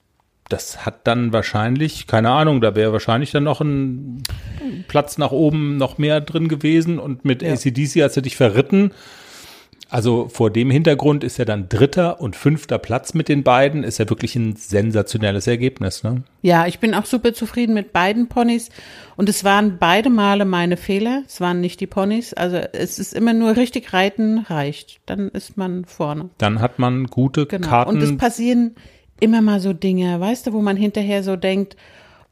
[0.48, 4.24] Das hat dann wahrscheinlich, keine Ahnung, da wäre wahrscheinlich dann noch ein
[4.88, 8.92] Platz nach oben noch mehr drin gewesen und mit ACDC hast du dich verritten.
[9.90, 13.98] Also vor dem Hintergrund ist ja dann dritter und fünfter Platz mit den beiden, ist
[13.98, 16.04] ja wirklich ein sensationelles Ergebnis.
[16.04, 16.24] Ne?
[16.44, 18.70] Ja, ich bin auch super zufrieden mit beiden Ponys
[19.16, 21.24] und es waren beide Male meine Fehler.
[21.26, 22.34] Es waren nicht die Ponys.
[22.34, 25.02] Also es ist immer nur richtig reiten reicht.
[25.08, 26.30] Dann ist man vorne.
[26.38, 27.68] Dann hat man gute Genau.
[27.68, 27.90] Karten.
[27.96, 28.76] Und es passieren
[29.20, 31.76] immer mal so Dinge, weißt du, wo man hinterher so denkt,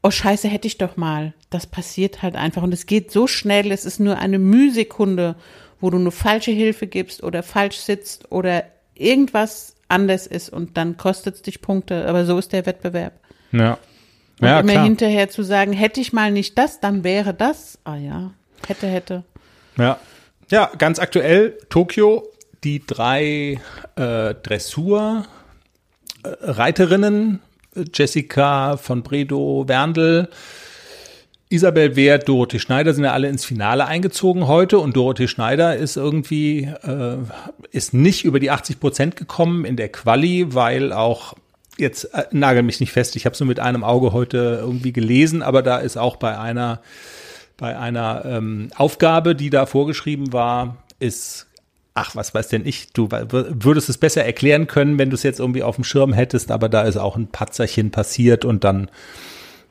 [0.02, 1.34] oh Scheiße, hätte ich doch mal.
[1.50, 3.72] Das passiert halt einfach und es geht so schnell.
[3.72, 5.34] Es ist nur eine Mühsekunde,
[5.80, 8.64] wo du eine falsche Hilfe gibst oder falsch sitzt oder
[8.94, 12.06] irgendwas anders ist und dann kostet es dich Punkte.
[12.06, 13.14] Aber so ist der Wettbewerb.
[13.52, 13.78] ja.
[14.40, 14.84] Und Ja, immer klar.
[14.84, 17.76] hinterher zu sagen, hätte ich mal nicht das, dann wäre das.
[17.82, 18.30] Ah ja,
[18.68, 19.24] hätte, hätte.
[19.76, 19.98] Ja.
[20.50, 22.22] Ja, ganz aktuell Tokio,
[22.62, 23.60] die drei
[23.96, 25.26] äh, Dressur
[26.22, 27.40] äh, Reiterinnen,
[27.92, 30.28] Jessica von Bredow, Werndl,
[31.50, 35.96] Isabel Wert, Dorothee Schneider sind ja alle ins Finale eingezogen heute und Dorothee Schneider ist
[35.96, 37.16] irgendwie, äh,
[37.70, 41.34] ist nicht über die 80 Prozent gekommen in der Quali, weil auch
[41.78, 44.92] jetzt äh, nagel mich nicht fest, ich habe es nur mit einem Auge heute irgendwie
[44.92, 46.80] gelesen, aber da ist auch bei einer
[47.58, 51.48] bei einer ähm, Aufgabe, die da vorgeschrieben war, ist,
[51.92, 55.40] ach, was weiß denn ich, du würdest es besser erklären können, wenn du es jetzt
[55.40, 58.90] irgendwie auf dem Schirm hättest, aber da ist auch ein Patzerchen passiert und dann,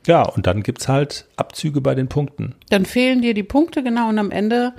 [0.08, 2.56] ja, und dann gibt's halt Abzüge bei den Punkten.
[2.70, 4.74] Dann fehlen dir die Punkte, genau, und am Ende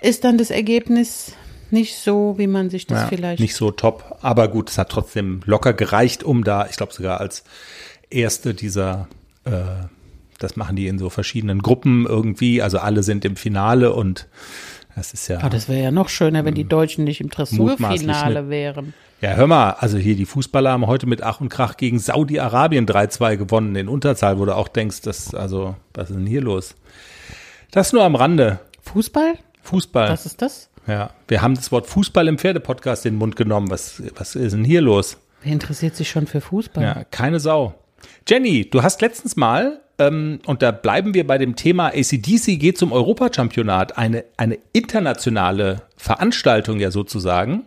[0.00, 1.32] ist dann das Ergebnis
[1.70, 3.40] nicht so, wie man sich das Ja, vielleicht.
[3.40, 7.20] Nicht so top, aber gut, es hat trotzdem locker gereicht, um da, ich glaube sogar
[7.20, 7.44] als
[8.10, 9.08] erste dieser,
[9.44, 9.62] äh,
[10.38, 14.28] das machen die in so verschiedenen Gruppen irgendwie, also alle sind im Finale und
[14.96, 15.38] das ist ja.
[15.42, 18.94] Ah, das wäre ja noch schöner, wenn die Deutschen nicht im Mutmaßlich Dressurfinale wären.
[19.20, 22.86] Ja, hör mal, also hier die Fußballer haben heute mit Ach und Krach gegen Saudi-Arabien
[22.86, 26.74] 3-2 gewonnen in Unterzahl, wo du auch denkst, das, also, was ist denn hier los?
[27.70, 28.58] Das nur am Rande.
[28.82, 29.34] Fußball?
[29.62, 30.08] Fußball.
[30.08, 30.70] Was ist das?
[30.86, 33.70] ja, wir haben das Wort Fußball im Pferdepodcast in den Mund genommen.
[33.70, 35.18] Was, was ist denn hier los?
[35.42, 36.82] Wer interessiert sich schon für Fußball?
[36.82, 37.74] Ja, keine Sau.
[38.28, 42.78] Jenny, du hast letztens mal, ähm, und da bleiben wir bei dem Thema ACDC geht
[42.78, 47.64] zum Europachampionat, eine, eine internationale Veranstaltung ja sozusagen.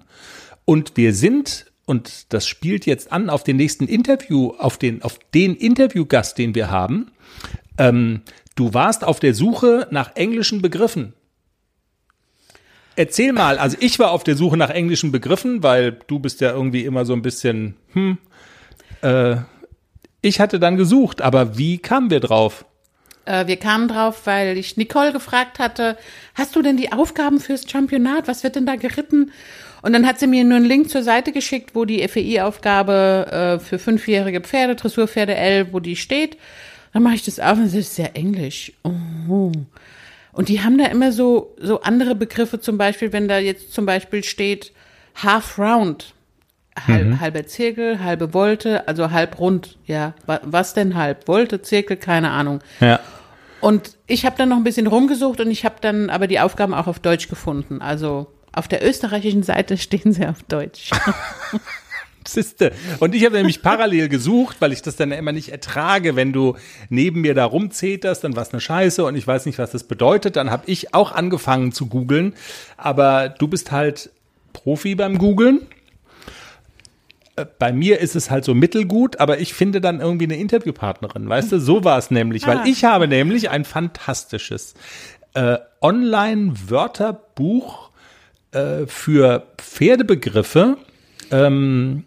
[0.65, 5.17] Und wir sind, und das spielt jetzt an auf den nächsten Interview, auf den, auf
[5.33, 7.11] den Interviewgast, den wir haben.
[7.77, 8.21] Ähm,
[8.55, 11.13] du warst auf der Suche nach englischen Begriffen.
[12.95, 16.51] Erzähl mal, also ich war auf der Suche nach englischen Begriffen, weil du bist ja
[16.51, 18.17] irgendwie immer so ein bisschen, hm,
[19.01, 19.37] äh,
[20.21, 22.65] ich hatte dann gesucht, aber wie kamen wir drauf?
[23.25, 25.97] Äh, wir kamen drauf, weil ich Nicole gefragt hatte,
[26.35, 28.27] hast du denn die Aufgaben fürs Championat?
[28.27, 29.31] Was wird denn da geritten?
[29.81, 33.59] Und dann hat sie mir nur einen Link zur Seite geschickt, wo die FEI-Aufgabe äh,
[33.63, 36.37] für fünfjährige Pferde, Dressurpferde L, wo die steht.
[36.91, 38.73] Dann mache ich das auf und das ist ja Englisch.
[38.83, 39.51] Oh.
[40.31, 43.85] Und die haben da immer so, so andere Begriffe, zum Beispiel, wenn da jetzt zum
[43.85, 44.73] Beispiel steht
[45.15, 46.13] Half Round.
[46.87, 49.77] Halb, Halber Zirkel, halbe Volte, also halb rund.
[49.85, 51.25] Ja, wa- was denn halb?
[51.27, 52.59] Volte, Zirkel, keine Ahnung.
[52.79, 52.99] Ja.
[53.61, 56.73] Und ich habe dann noch ein bisschen rumgesucht und ich habe dann aber die Aufgaben
[56.73, 57.81] auch auf Deutsch gefunden.
[57.81, 60.91] Also auf der österreichischen Seite stehen sie auf Deutsch.
[62.27, 62.73] Siste.
[62.99, 66.55] Und ich habe nämlich parallel gesucht, weil ich das dann immer nicht ertrage, wenn du
[66.89, 70.35] neben mir da rumzeterst, dann was eine Scheiße und ich weiß nicht, was das bedeutet.
[70.35, 72.33] Dann habe ich auch angefangen zu googeln.
[72.77, 74.11] Aber du bist halt
[74.53, 75.61] Profi beim Googeln.
[77.45, 81.51] Bei mir ist es halt so mittelgut, aber ich finde dann irgendwie eine Interviewpartnerin, weißt
[81.51, 81.59] du?
[81.59, 82.63] So war es nämlich, weil Ah.
[82.65, 84.73] ich habe nämlich ein fantastisches
[85.33, 87.89] äh, Online-Wörterbuch
[88.51, 90.77] äh, für Pferdebegriffe
[91.31, 92.05] ähm,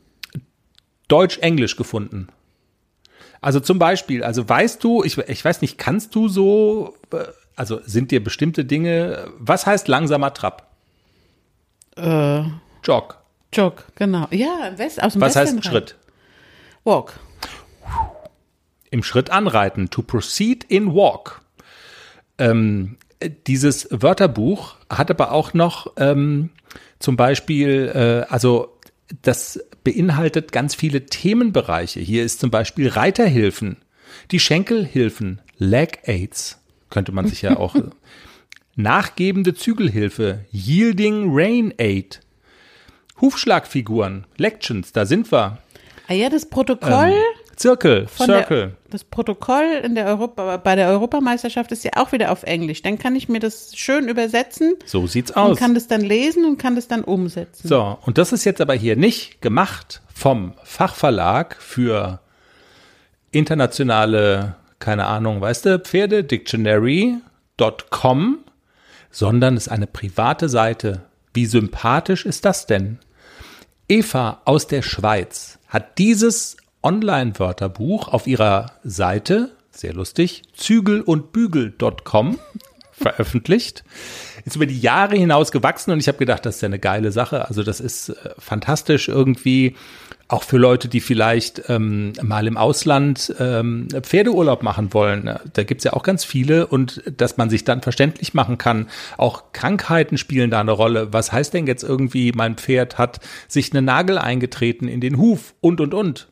[1.08, 2.28] Deutsch-Englisch gefunden.
[3.40, 7.24] Also zum Beispiel, also weißt du, ich, ich weiß nicht, kannst du so, äh,
[7.56, 10.70] also sind dir bestimmte Dinge, was heißt langsamer Trab?
[11.96, 12.42] Äh,
[12.84, 13.18] Jog.
[13.52, 14.28] Jog, genau.
[14.30, 15.96] Ja, im West, aus dem Was heißt Western Schritt?
[16.84, 17.18] Walk.
[18.90, 19.90] Im Schritt anreiten.
[19.90, 21.42] To proceed in walk.
[22.38, 22.96] Ähm,
[23.46, 26.50] dieses Wörterbuch hat aber auch noch ähm,
[26.98, 28.78] zum Beispiel, äh, also
[29.22, 32.00] das beinhaltet ganz viele Themenbereiche.
[32.00, 33.76] Hier ist zum Beispiel Reiterhilfen,
[34.30, 36.60] die Schenkelhilfen, Leg Aids,
[36.90, 37.76] könnte man sich ja auch.
[38.74, 42.21] Nachgebende Zügelhilfe, Yielding Rain Aid,
[43.22, 45.56] Hufschlagfiguren, Lections, da sind wir.
[46.08, 47.14] Ah ja, das Protokoll
[47.56, 48.58] Zirkel, von Circle.
[48.58, 52.82] der, das Protokoll in der Europa, bei der Europameisterschaft ist ja auch wieder auf Englisch.
[52.82, 55.58] Dann kann ich mir das schön übersetzen So sieht's und aus.
[55.58, 57.68] kann das dann lesen und kann das dann umsetzen.
[57.68, 62.18] So, und das ist jetzt aber hier nicht gemacht vom Fachverlag für
[63.30, 68.38] internationale, keine Ahnung, weißt du, Pferdedictionary.com,
[69.10, 71.02] sondern ist eine private Seite.
[71.34, 72.98] Wie sympathisch ist das denn?
[73.92, 82.38] Eva aus der Schweiz hat dieses Online-Wörterbuch auf ihrer Seite, sehr lustig, zügel und bügel.com
[82.92, 83.84] veröffentlicht.
[84.46, 87.12] Ist über die Jahre hinaus gewachsen und ich habe gedacht, das ist ja eine geile
[87.12, 87.46] Sache.
[87.50, 89.76] Also das ist äh, fantastisch irgendwie,
[90.28, 95.38] auch für Leute, die vielleicht ähm, mal im Ausland ähm, Pferdeurlaub machen wollen.
[95.52, 98.88] Da gibt's ja auch ganz viele und dass man sich dann verständlich machen kann.
[99.18, 101.12] Auch Krankheiten spielen da eine Rolle.
[101.12, 105.54] Was heißt denn jetzt irgendwie, mein Pferd hat sich eine Nagel eingetreten in den Huf
[105.60, 106.28] und und und.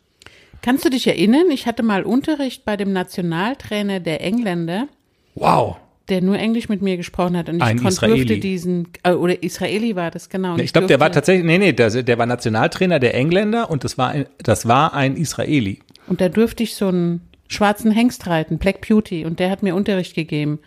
[0.62, 1.50] Kannst du dich erinnern?
[1.50, 4.88] Ich hatte mal Unterricht bei dem Nationaltrainer der Engländer,
[5.35, 5.76] Wow.
[6.11, 8.16] Der nur Englisch mit mir gesprochen hat und ich Ein kon- Israeli.
[8.27, 10.55] durfte diesen äh, oder Israeli war das genau.
[10.55, 13.85] Und Ich glaube, der war tatsächlich, nee, nee, der, der war Nationaltrainer der Engländer und
[13.85, 15.79] das war ein, das war ein Israeli.
[16.09, 19.75] Und da durfte ich so einen schwarzen Hengst reiten, Black Beauty, und der hat mir
[19.75, 20.59] Unterricht gegeben.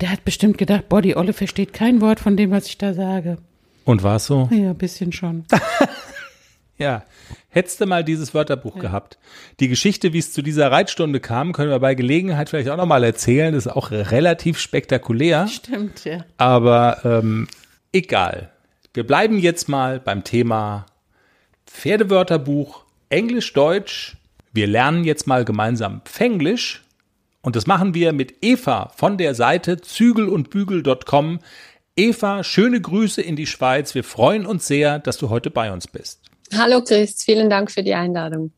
[0.00, 2.94] Der hat bestimmt gedacht, boah, die Olle versteht kein Wort von dem, was ich da
[2.94, 3.38] sage.
[3.84, 4.48] Und war es so?
[4.52, 5.44] Ja, ein bisschen schon.
[6.80, 7.04] Ja.
[7.48, 9.18] Hättest du mal dieses Wörterbuch gehabt.
[9.58, 13.04] Die Geschichte, wie es zu dieser Reitstunde kam, können wir bei Gelegenheit vielleicht auch nochmal
[13.04, 13.52] erzählen.
[13.52, 15.48] Das ist auch relativ spektakulär.
[15.48, 16.24] Stimmt, ja.
[16.38, 17.48] Aber ähm,
[17.92, 18.50] egal.
[18.94, 20.86] Wir bleiben jetzt mal beim Thema
[21.66, 24.16] Pferdewörterbuch Englisch-Deutsch.
[24.52, 26.82] Wir lernen jetzt mal gemeinsam Pfenglisch.
[27.42, 31.40] Und das machen wir mit Eva von der Seite zügelundbügel.com.
[31.96, 33.94] Eva, schöne Grüße in die Schweiz.
[33.94, 36.19] Wir freuen uns sehr, dass du heute bei uns bist.
[36.52, 38.50] Hallo Chris, vielen Dank für die Einladung.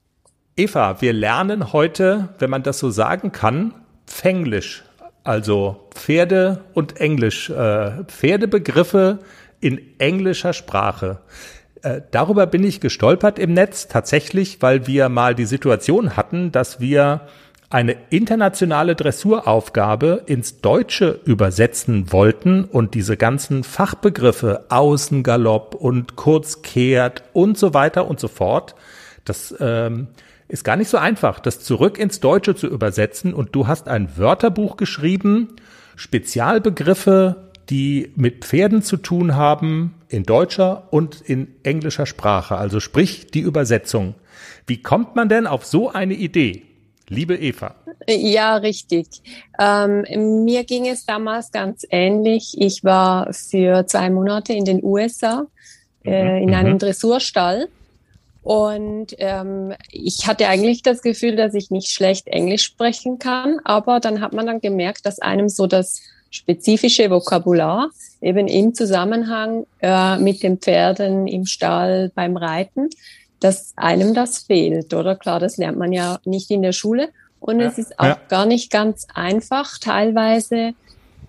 [0.57, 3.75] Eva, wir lernen heute, wenn man das so sagen kann,
[4.07, 4.83] Pfenglisch,
[5.25, 9.19] also Pferde und Englisch, äh, Pferdebegriffe
[9.61, 11.21] in englischer Sprache.
[11.83, 16.81] Äh, darüber bin ich gestolpert im Netz tatsächlich, weil wir mal die Situation hatten, dass
[16.81, 17.23] wir
[17.73, 27.57] eine internationale Dressuraufgabe ins Deutsche übersetzen wollten und diese ganzen Fachbegriffe Außengalopp und Kurzkehrt und
[27.57, 28.75] so weiter und so fort,
[29.25, 30.09] das ähm,
[30.49, 33.33] ist gar nicht so einfach, das zurück ins Deutsche zu übersetzen.
[33.33, 35.57] Und du hast ein Wörterbuch geschrieben,
[35.97, 43.29] Spezialbegriffe, die mit Pferden zu tun haben, in deutscher und in englischer Sprache, also sprich
[43.29, 44.15] die Übersetzung.
[44.67, 46.65] Wie kommt man denn auf so eine Idee?
[47.09, 47.75] Liebe Eva.
[48.09, 49.07] Ja, richtig.
[49.59, 50.05] Ähm,
[50.45, 52.55] mir ging es damals ganz ähnlich.
[52.59, 55.47] Ich war für zwei Monate in den USA
[56.05, 56.55] äh, in Mhm.
[56.55, 57.69] einem Dressurstall
[58.43, 64.01] und ähm, ich hatte eigentlich das Gefühl, dass ich nicht schlecht Englisch sprechen kann, aber
[64.01, 70.17] dann hat man dann gemerkt, dass einem so das spezifische Vokabular eben im Zusammenhang äh,
[70.19, 72.89] mit den Pferden im Stall beim Reiten,
[73.43, 75.17] dass einem das fehlt, oder?
[75.17, 77.11] Klar, das lernt man ja nicht in der Schule.
[77.41, 78.21] Und Ja, es ist auch ja.
[78.29, 80.75] gar nicht ganz einfach, teilweise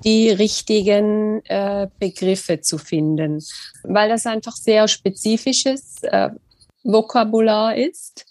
[0.03, 3.43] die richtigen äh, Begriffe zu finden,
[3.83, 6.29] weil das einfach sehr spezifisches äh,
[6.83, 8.25] Vokabular ist.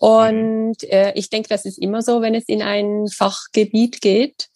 [0.00, 4.48] Und äh, ich denke, das ist immer so, wenn es in ein Fachgebiet geht.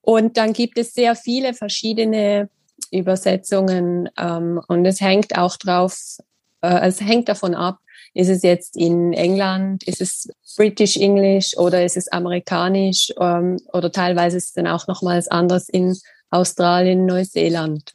[0.00, 2.48] Und dann gibt es sehr viele verschiedene
[2.90, 6.18] Übersetzungen ähm, und es hängt auch drauf
[6.62, 7.78] Äh, es hängt davon ab,
[8.14, 13.90] ist es jetzt in England, ist es British English oder ist es amerikanisch ähm, oder
[13.90, 15.96] teilweise ist es dann auch nochmals anders in
[16.30, 17.94] Australien, Neuseeland.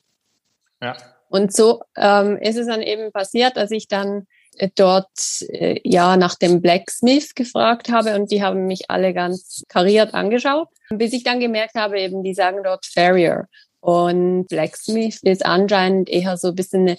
[0.81, 0.95] Ja.
[1.29, 4.27] Und so ähm, ist es dann eben passiert, dass ich dann
[4.57, 5.09] äh, dort
[5.49, 10.69] äh, ja nach dem Blacksmith gefragt habe und die haben mich alle ganz kariert angeschaut,
[10.89, 13.47] bis ich dann gemerkt habe, eben die sagen dort Farrier.
[13.79, 16.97] Und Blacksmith ist anscheinend eher so ein bisschen eine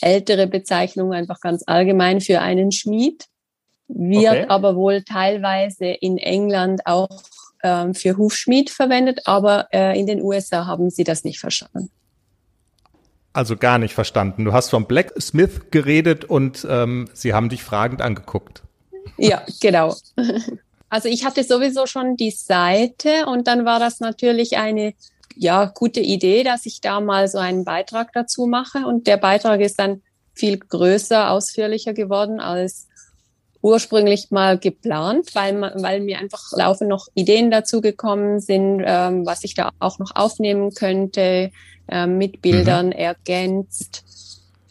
[0.00, 3.26] ältere Bezeichnung, einfach ganz allgemein für einen Schmied,
[3.88, 4.46] wird okay.
[4.48, 7.22] aber wohl teilweise in England auch
[7.62, 11.90] ähm, für Hufschmied verwendet, aber äh, in den USA haben sie das nicht verstanden.
[13.32, 14.44] Also gar nicht verstanden.
[14.44, 18.62] Du hast vom Blacksmith geredet und ähm, sie haben dich fragend angeguckt.
[19.18, 19.94] Ja, genau.
[20.92, 24.92] Also ich hatte sowieso schon die Seite und dann war das natürlich eine
[25.36, 28.86] ja, gute Idee, dass ich da mal so einen Beitrag dazu mache.
[28.86, 30.02] Und der Beitrag ist dann
[30.34, 32.88] viel größer, ausführlicher geworden als
[33.62, 39.44] ursprünglich mal geplant, weil, weil mir einfach laufend noch Ideen dazu gekommen sind, ähm, was
[39.44, 41.50] ich da auch noch aufnehmen könnte,
[41.88, 42.92] äh, mit Bildern mhm.
[42.92, 44.04] ergänzt.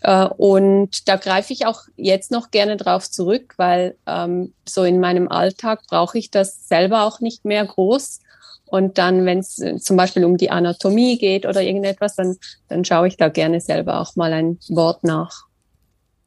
[0.02, 5.00] Äh, und da greife ich auch jetzt noch gerne drauf zurück, weil ähm, so in
[5.00, 8.22] meinem Alltag brauche ich das selber auch nicht mehr groß.
[8.70, 12.86] Und dann, wenn es äh, zum Beispiel um die Anatomie geht oder irgendetwas, dann, dann
[12.86, 15.46] schaue ich da gerne selber auch mal ein Wort nach.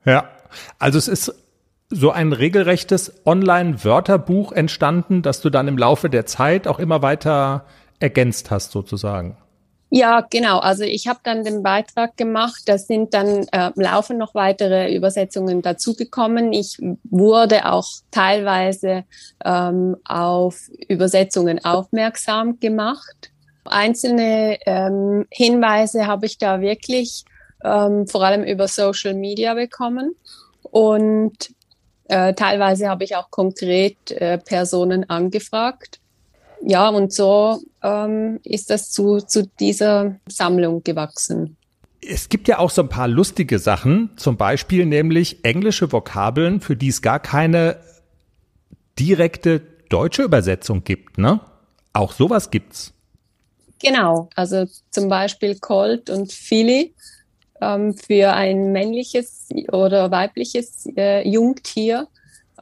[0.05, 0.29] Ja,
[0.79, 1.35] also es ist
[1.89, 7.67] so ein regelrechtes Online-Wörterbuch entstanden, das du dann im Laufe der Zeit auch immer weiter
[8.01, 9.37] ergänzt hast, sozusagen.
[9.95, 10.59] Ja, genau.
[10.59, 12.63] Also ich habe dann den Beitrag gemacht.
[12.65, 16.55] Da sind dann äh, laufen noch weitere Übersetzungen dazugekommen.
[16.55, 19.05] Ich wurde auch teilweise
[19.45, 23.33] ähm, auf Übersetzungen aufmerksam gemacht.
[23.67, 27.27] Einzelne ähm, Hinweise habe ich da wirklich
[27.63, 30.17] ähm, vor allem über Social Media bekommen.
[30.63, 31.51] Und
[32.09, 36.01] äh, teilweise habe ich auch konkret äh, Personen angefragt
[36.64, 41.57] ja, und so ähm, ist das zu, zu dieser Sammlung gewachsen.
[42.01, 46.77] Es gibt ja auch so ein paar lustige Sachen, zum Beispiel nämlich englische Vokabeln, für
[46.77, 47.77] die es gar keine
[48.98, 51.40] direkte deutsche Übersetzung gibt, ne?
[51.92, 52.92] Auch sowas gibt's.
[53.81, 56.94] Genau, also zum Beispiel Colt und Philly
[57.61, 62.09] ähm, für ein männliches oder weibliches äh, Jungtier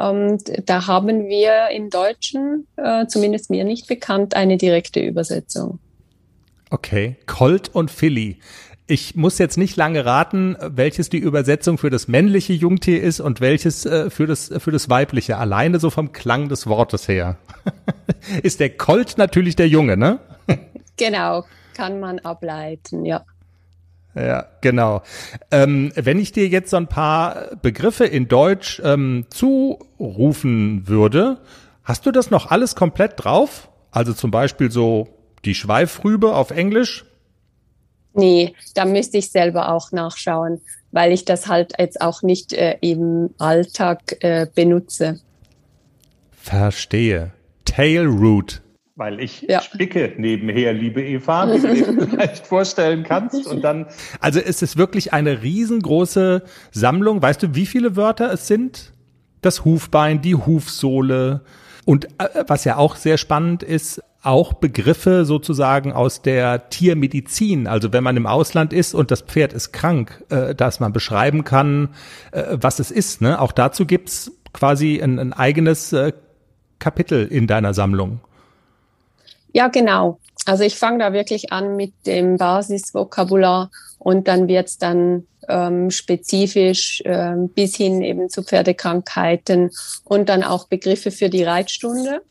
[0.09, 5.79] und da haben wir im Deutschen, äh, zumindest mir nicht bekannt, eine direkte Übersetzung.
[6.71, 8.39] Okay, Colt und Philly.
[8.87, 13.41] Ich muss jetzt nicht lange raten, welches die Übersetzung für das männliche Jungtier ist und
[13.41, 15.37] welches äh, für das für das weibliche.
[15.37, 17.37] Alleine so vom Klang des Wortes her.
[18.43, 20.19] ist der Colt natürlich der Junge, ne?
[20.97, 23.25] genau, kann man ableiten, ja.
[24.15, 25.03] Ja, genau.
[25.51, 31.39] Ähm, wenn ich dir jetzt so ein paar Begriffe in Deutsch ähm, zurufen würde,
[31.85, 33.71] hast du das noch alles komplett drauf?
[33.93, 35.09] Also zum Beispiel so
[35.45, 37.05] die Schweifrübe auf Englisch?
[38.13, 42.77] Nee, da müsste ich selber auch nachschauen, weil ich das halt jetzt auch nicht äh,
[42.81, 45.21] im Alltag äh, benutze.
[46.33, 47.33] Verstehe.
[47.65, 48.63] Tailroot
[49.01, 49.63] weil ich ja.
[49.63, 53.47] spicke nebenher, liebe Eva, wie du dir vielleicht vorstellen kannst.
[53.47, 53.87] Und dann.
[54.21, 57.23] Also es ist wirklich eine riesengroße Sammlung.
[57.23, 58.93] Weißt du, wie viele Wörter es sind?
[59.41, 61.41] Das Hufbein, die Hufsohle.
[61.87, 67.69] Und äh, was ja auch sehr spannend ist, auch Begriffe sozusagen aus der Tiermedizin.
[67.69, 71.45] Also wenn man im Ausland ist und das Pferd ist krank, äh, dass man beschreiben
[71.45, 71.89] kann,
[72.33, 73.23] äh, was es ist.
[73.23, 73.41] Ne?
[73.41, 76.13] Auch dazu gibt's quasi ein, ein eigenes äh,
[76.79, 78.21] Kapitel in deiner Sammlung.
[79.53, 80.19] Ja, genau.
[80.47, 87.03] Also ich fange da wirklich an mit dem Basisvokabular und dann wird's dann ähm, spezifisch
[87.05, 89.71] ähm, bis hin eben zu Pferdekrankheiten
[90.05, 92.23] und dann auch Begriffe für die Reitstunde.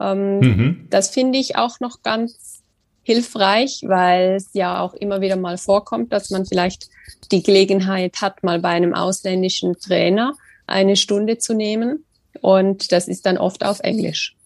[0.00, 0.86] Ähm, mhm.
[0.90, 2.62] Das finde ich auch noch ganz
[3.02, 6.88] hilfreich, weil es ja auch immer wieder mal vorkommt, dass man vielleicht
[7.32, 10.34] die Gelegenheit hat, mal bei einem ausländischen Trainer
[10.66, 12.04] eine Stunde zu nehmen.
[12.42, 14.36] Und das ist dann oft auf Englisch.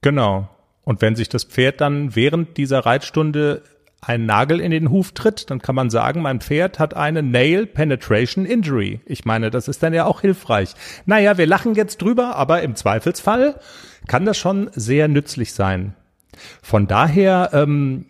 [0.00, 0.48] Genau.
[0.84, 3.62] Und wenn sich das Pferd dann während dieser Reitstunde
[4.00, 7.66] einen Nagel in den Huf tritt, dann kann man sagen, mein Pferd hat eine Nail
[7.66, 9.00] Penetration Injury.
[9.06, 10.74] Ich meine, das ist dann ja auch hilfreich.
[11.06, 13.58] Naja, wir lachen jetzt drüber, aber im Zweifelsfall
[14.06, 15.94] kann das schon sehr nützlich sein.
[16.62, 18.06] Von daher ähm,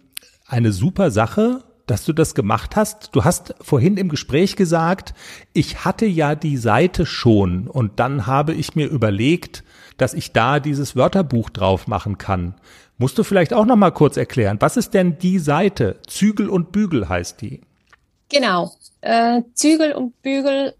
[0.46, 3.10] eine super Sache, dass du das gemacht hast.
[3.12, 5.14] Du hast vorhin im Gespräch gesagt,
[5.52, 9.64] ich hatte ja die Seite schon und dann habe ich mir überlegt,
[9.96, 12.54] dass ich da dieses Wörterbuch drauf machen kann.
[12.98, 15.96] Musst du vielleicht auch noch mal kurz erklären, was ist denn die Seite?
[16.06, 17.60] Zügel und Bügel heißt die.
[18.28, 18.72] Genau.
[19.00, 20.74] Äh, Zügel und Bügel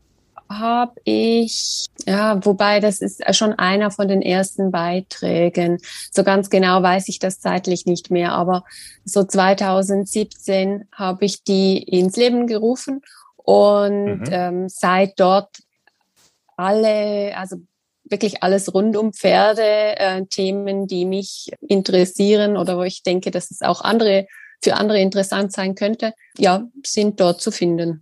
[0.48, 5.78] habe ich, ja, wobei das ist schon einer von den ersten Beiträgen.
[6.10, 8.64] So ganz genau weiß ich das zeitlich nicht mehr, aber
[9.04, 13.02] so 2017 habe ich die ins Leben gerufen
[13.36, 14.28] und mhm.
[14.30, 15.58] ähm, seit dort
[16.56, 17.56] alle, also
[18.14, 23.50] wirklich alles rund um Pferde, äh, Themen, die mich interessieren oder wo ich denke, dass
[23.50, 24.26] es auch andere
[24.62, 28.00] für andere interessant sein könnte, ja, sind dort zu finden.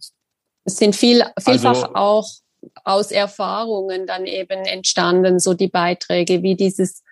[0.64, 2.28] Es sind viel, vielfach also, auch
[2.84, 7.02] aus Erfahrungen dann eben entstanden, so die Beiträge wie dieses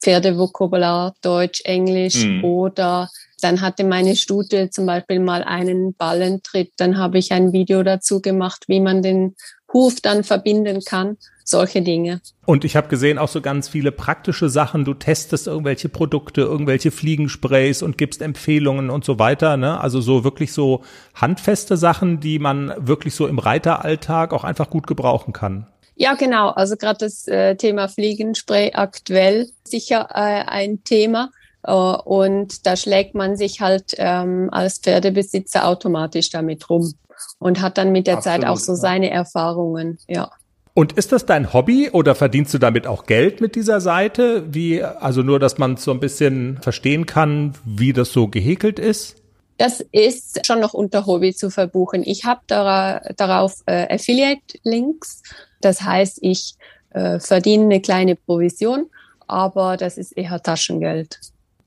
[0.00, 2.44] Pferdevokabular Deutsch, Englisch mhm.
[2.44, 3.10] oder
[3.42, 6.72] dann hatte meine Stute zum Beispiel mal einen Ballentritt.
[6.78, 9.36] Dann habe ich ein Video dazu gemacht, wie man den
[9.70, 12.20] Huf dann verbinden kann solche Dinge.
[12.46, 14.84] Und ich habe gesehen auch so ganz viele praktische Sachen.
[14.84, 19.56] Du testest irgendwelche Produkte, irgendwelche Fliegensprays und gibst Empfehlungen und so weiter.
[19.56, 19.78] Ne?
[19.80, 20.82] Also so wirklich so
[21.14, 25.66] handfeste Sachen, die man wirklich so im Reiteralltag auch einfach gut gebrauchen kann.
[25.96, 26.48] Ja, genau.
[26.48, 31.30] Also gerade das äh, Thema Fliegenspray aktuell sicher äh, ein Thema.
[31.66, 36.92] Uh, und da schlägt man sich halt ähm, als Pferdebesitzer automatisch damit rum
[37.38, 39.98] und hat dann mit der Absolut, Zeit auch so seine Erfahrungen.
[40.06, 40.30] Ja.
[40.76, 44.42] Und ist das dein Hobby oder verdienst du damit auch Geld mit dieser Seite?
[44.52, 49.22] Wie, also nur, dass man so ein bisschen verstehen kann, wie das so gehäkelt ist?
[49.56, 52.02] Das ist schon noch unter Hobby zu verbuchen.
[52.04, 55.22] Ich habe dara darauf äh, Affiliate-Links.
[55.60, 56.56] Das heißt, ich
[56.90, 58.90] äh, verdiene eine kleine Provision,
[59.28, 61.20] aber das ist eher Taschengeld.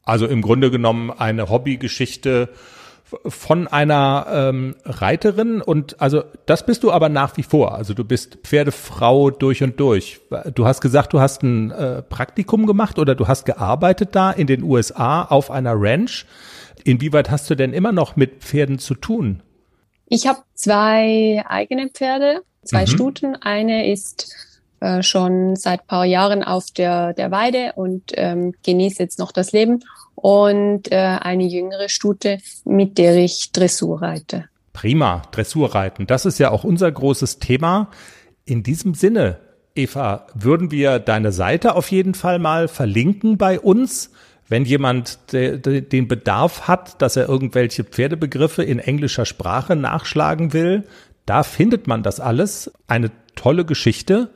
[0.04, 2.50] Also im Grunde genommen eine Hobbygeschichte,
[3.26, 7.76] von einer ähm, Reiterin und also das bist du aber nach wie vor.
[7.76, 10.20] Also du bist Pferdefrau durch und durch.
[10.54, 14.48] Du hast gesagt, du hast ein äh, Praktikum gemacht oder du hast gearbeitet da in
[14.48, 16.26] den USA auf einer Ranch.
[16.84, 19.42] Inwieweit hast du denn immer noch mit Pferden zu tun?
[20.06, 22.88] Ich habe zwei eigene Pferde, zwei mhm.
[22.88, 23.36] Stuten.
[23.36, 24.47] Eine ist
[24.80, 29.52] äh, schon seit paar Jahren auf der, der Weide und ähm, genießt jetzt noch das
[29.52, 29.84] Leben
[30.16, 34.46] und äh, eine jüngere Stute, mit der ich Dressur reite.
[34.74, 36.06] Prima, Dressurreiten.
[36.06, 37.90] Das ist ja auch unser großes Thema.
[38.46, 39.40] In diesem Sinne,
[39.76, 44.12] Eva, würden wir deine Seite auf jeden Fall mal verlinken bei uns.
[44.48, 50.54] Wenn jemand de, de, den Bedarf hat, dass er irgendwelche Pferdebegriffe in englischer Sprache nachschlagen
[50.54, 50.84] will,
[51.26, 52.72] da findet man das alles.
[52.88, 54.30] Eine tolle Geschichte.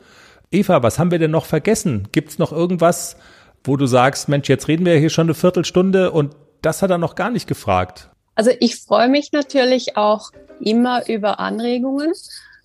[0.52, 2.10] Eva, was haben wir denn noch vergessen?
[2.12, 3.16] Gibt's noch irgendwas,
[3.64, 6.98] wo du sagst, Mensch, jetzt reden wir hier schon eine Viertelstunde und das hat er
[6.98, 8.10] noch gar nicht gefragt.
[8.36, 12.12] Also ich freue mich natürlich auch immer über Anregungen.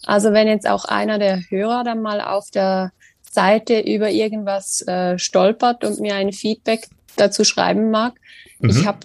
[0.05, 2.93] Also wenn jetzt auch einer der Hörer dann mal auf der
[3.31, 8.15] Seite über irgendwas äh, stolpert und mir ein Feedback dazu schreiben mag.
[8.59, 8.71] Mhm.
[8.71, 8.99] Ich habe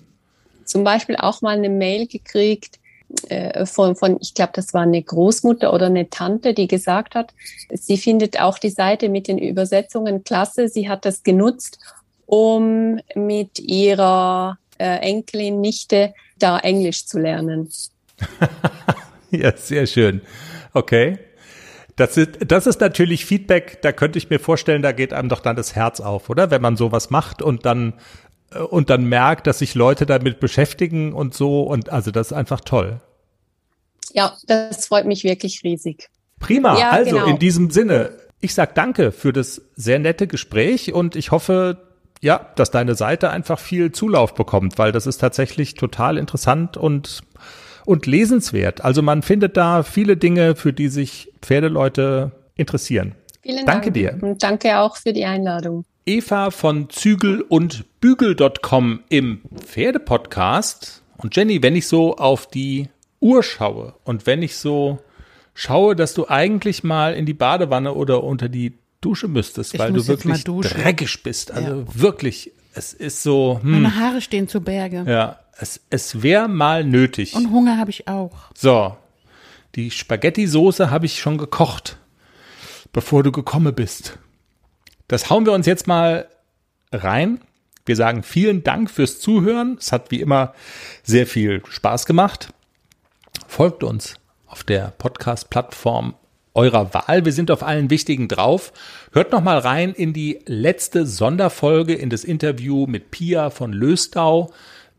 [0.66, 2.80] zum Beispiel auch mal eine Mail gekriegt,
[3.30, 7.34] äh, von, von, ich glaube, das war eine Großmutter oder eine Tante, die gesagt hat,
[7.72, 10.68] sie findet auch die Seite mit den Übersetzungen klasse.
[10.68, 11.80] Sie hat das genutzt,
[12.26, 17.70] um mit ihrer äh, Enkelin, Nichte da Englisch zu lernen.
[19.32, 20.22] ja, sehr schön.
[20.74, 21.20] Okay.
[21.98, 25.42] Das ist, das ist natürlich Feedback, da könnte ich mir vorstellen, da geht einem doch
[25.42, 26.50] dann das Herz auf, oder?
[26.50, 27.94] Wenn man sowas macht und dann
[28.70, 32.62] und dann merkt, dass sich Leute damit beschäftigen und so und also das ist einfach
[32.62, 33.02] toll.
[34.14, 36.10] Ja, das freut mich wirklich riesig.
[36.40, 36.78] Prima.
[36.78, 37.28] Ja, also genau.
[37.28, 41.78] in diesem Sinne, ich sag danke für das sehr nette Gespräch und ich hoffe,
[42.20, 47.22] ja, dass deine Seite einfach viel Zulauf bekommt, weil das ist tatsächlich total interessant und
[47.86, 48.84] und lesenswert.
[48.84, 53.16] Also man findet da viele Dinge, für die sich Pferdeleute interessieren.
[53.42, 53.94] Vielen danke Dank.
[53.94, 54.18] dir.
[54.22, 55.86] Und danke auch für die Einladung.
[56.06, 61.04] Eva von Zügel und Bügel.com im Pferdepodcast.
[61.18, 62.90] Und Jenny, wenn ich so auf die
[63.20, 65.00] Uhr schaue und wenn ich so
[65.54, 70.08] schaue, dass du eigentlich mal in die Badewanne oder unter die Dusche müsstest, weil du
[70.08, 71.52] wirklich dreckig bist.
[71.52, 71.86] Also ja.
[71.94, 73.60] wirklich, es ist so.
[73.62, 73.84] Hm.
[73.84, 75.06] Meine Haare stehen zu Berge.
[75.08, 77.36] Ja, es, es wäre mal nötig.
[77.36, 78.52] Und Hunger habe ich auch.
[78.56, 78.96] So,
[79.76, 81.98] die Spaghetti-Soße habe ich schon gekocht,
[82.92, 84.18] bevor du gekommen bist.
[85.12, 86.30] Das hauen wir uns jetzt mal
[86.94, 87.42] rein.
[87.86, 89.76] Wir sagen vielen Dank fürs Zuhören.
[89.78, 90.54] Es hat wie immer
[91.04, 92.54] sehr viel Spaß gemacht.
[93.46, 94.14] Folgt uns
[94.48, 96.16] auf der Podcast-Plattform
[96.54, 97.26] eurer Wahl.
[97.26, 98.72] Wir sind auf allen wichtigen drauf.
[99.12, 104.54] Hört noch mal rein in die letzte Sonderfolge, in das Interview mit Pia von Löstau.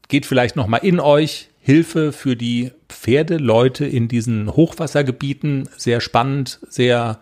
[0.09, 1.49] Geht vielleicht noch mal in euch.
[1.59, 5.71] Hilfe für die Pferdeleute in diesen Hochwassergebieten.
[5.79, 7.19] Sehr spannend, sehr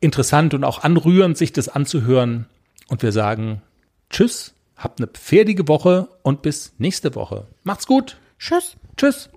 [0.00, 2.46] interessant und auch anrührend, sich das anzuhören.
[2.88, 3.62] Und wir sagen
[4.10, 7.46] Tschüss, habt eine pferdige Woche und bis nächste Woche.
[7.64, 8.16] Macht's gut.
[8.38, 8.76] Tschüss.
[8.96, 9.28] Tschüss.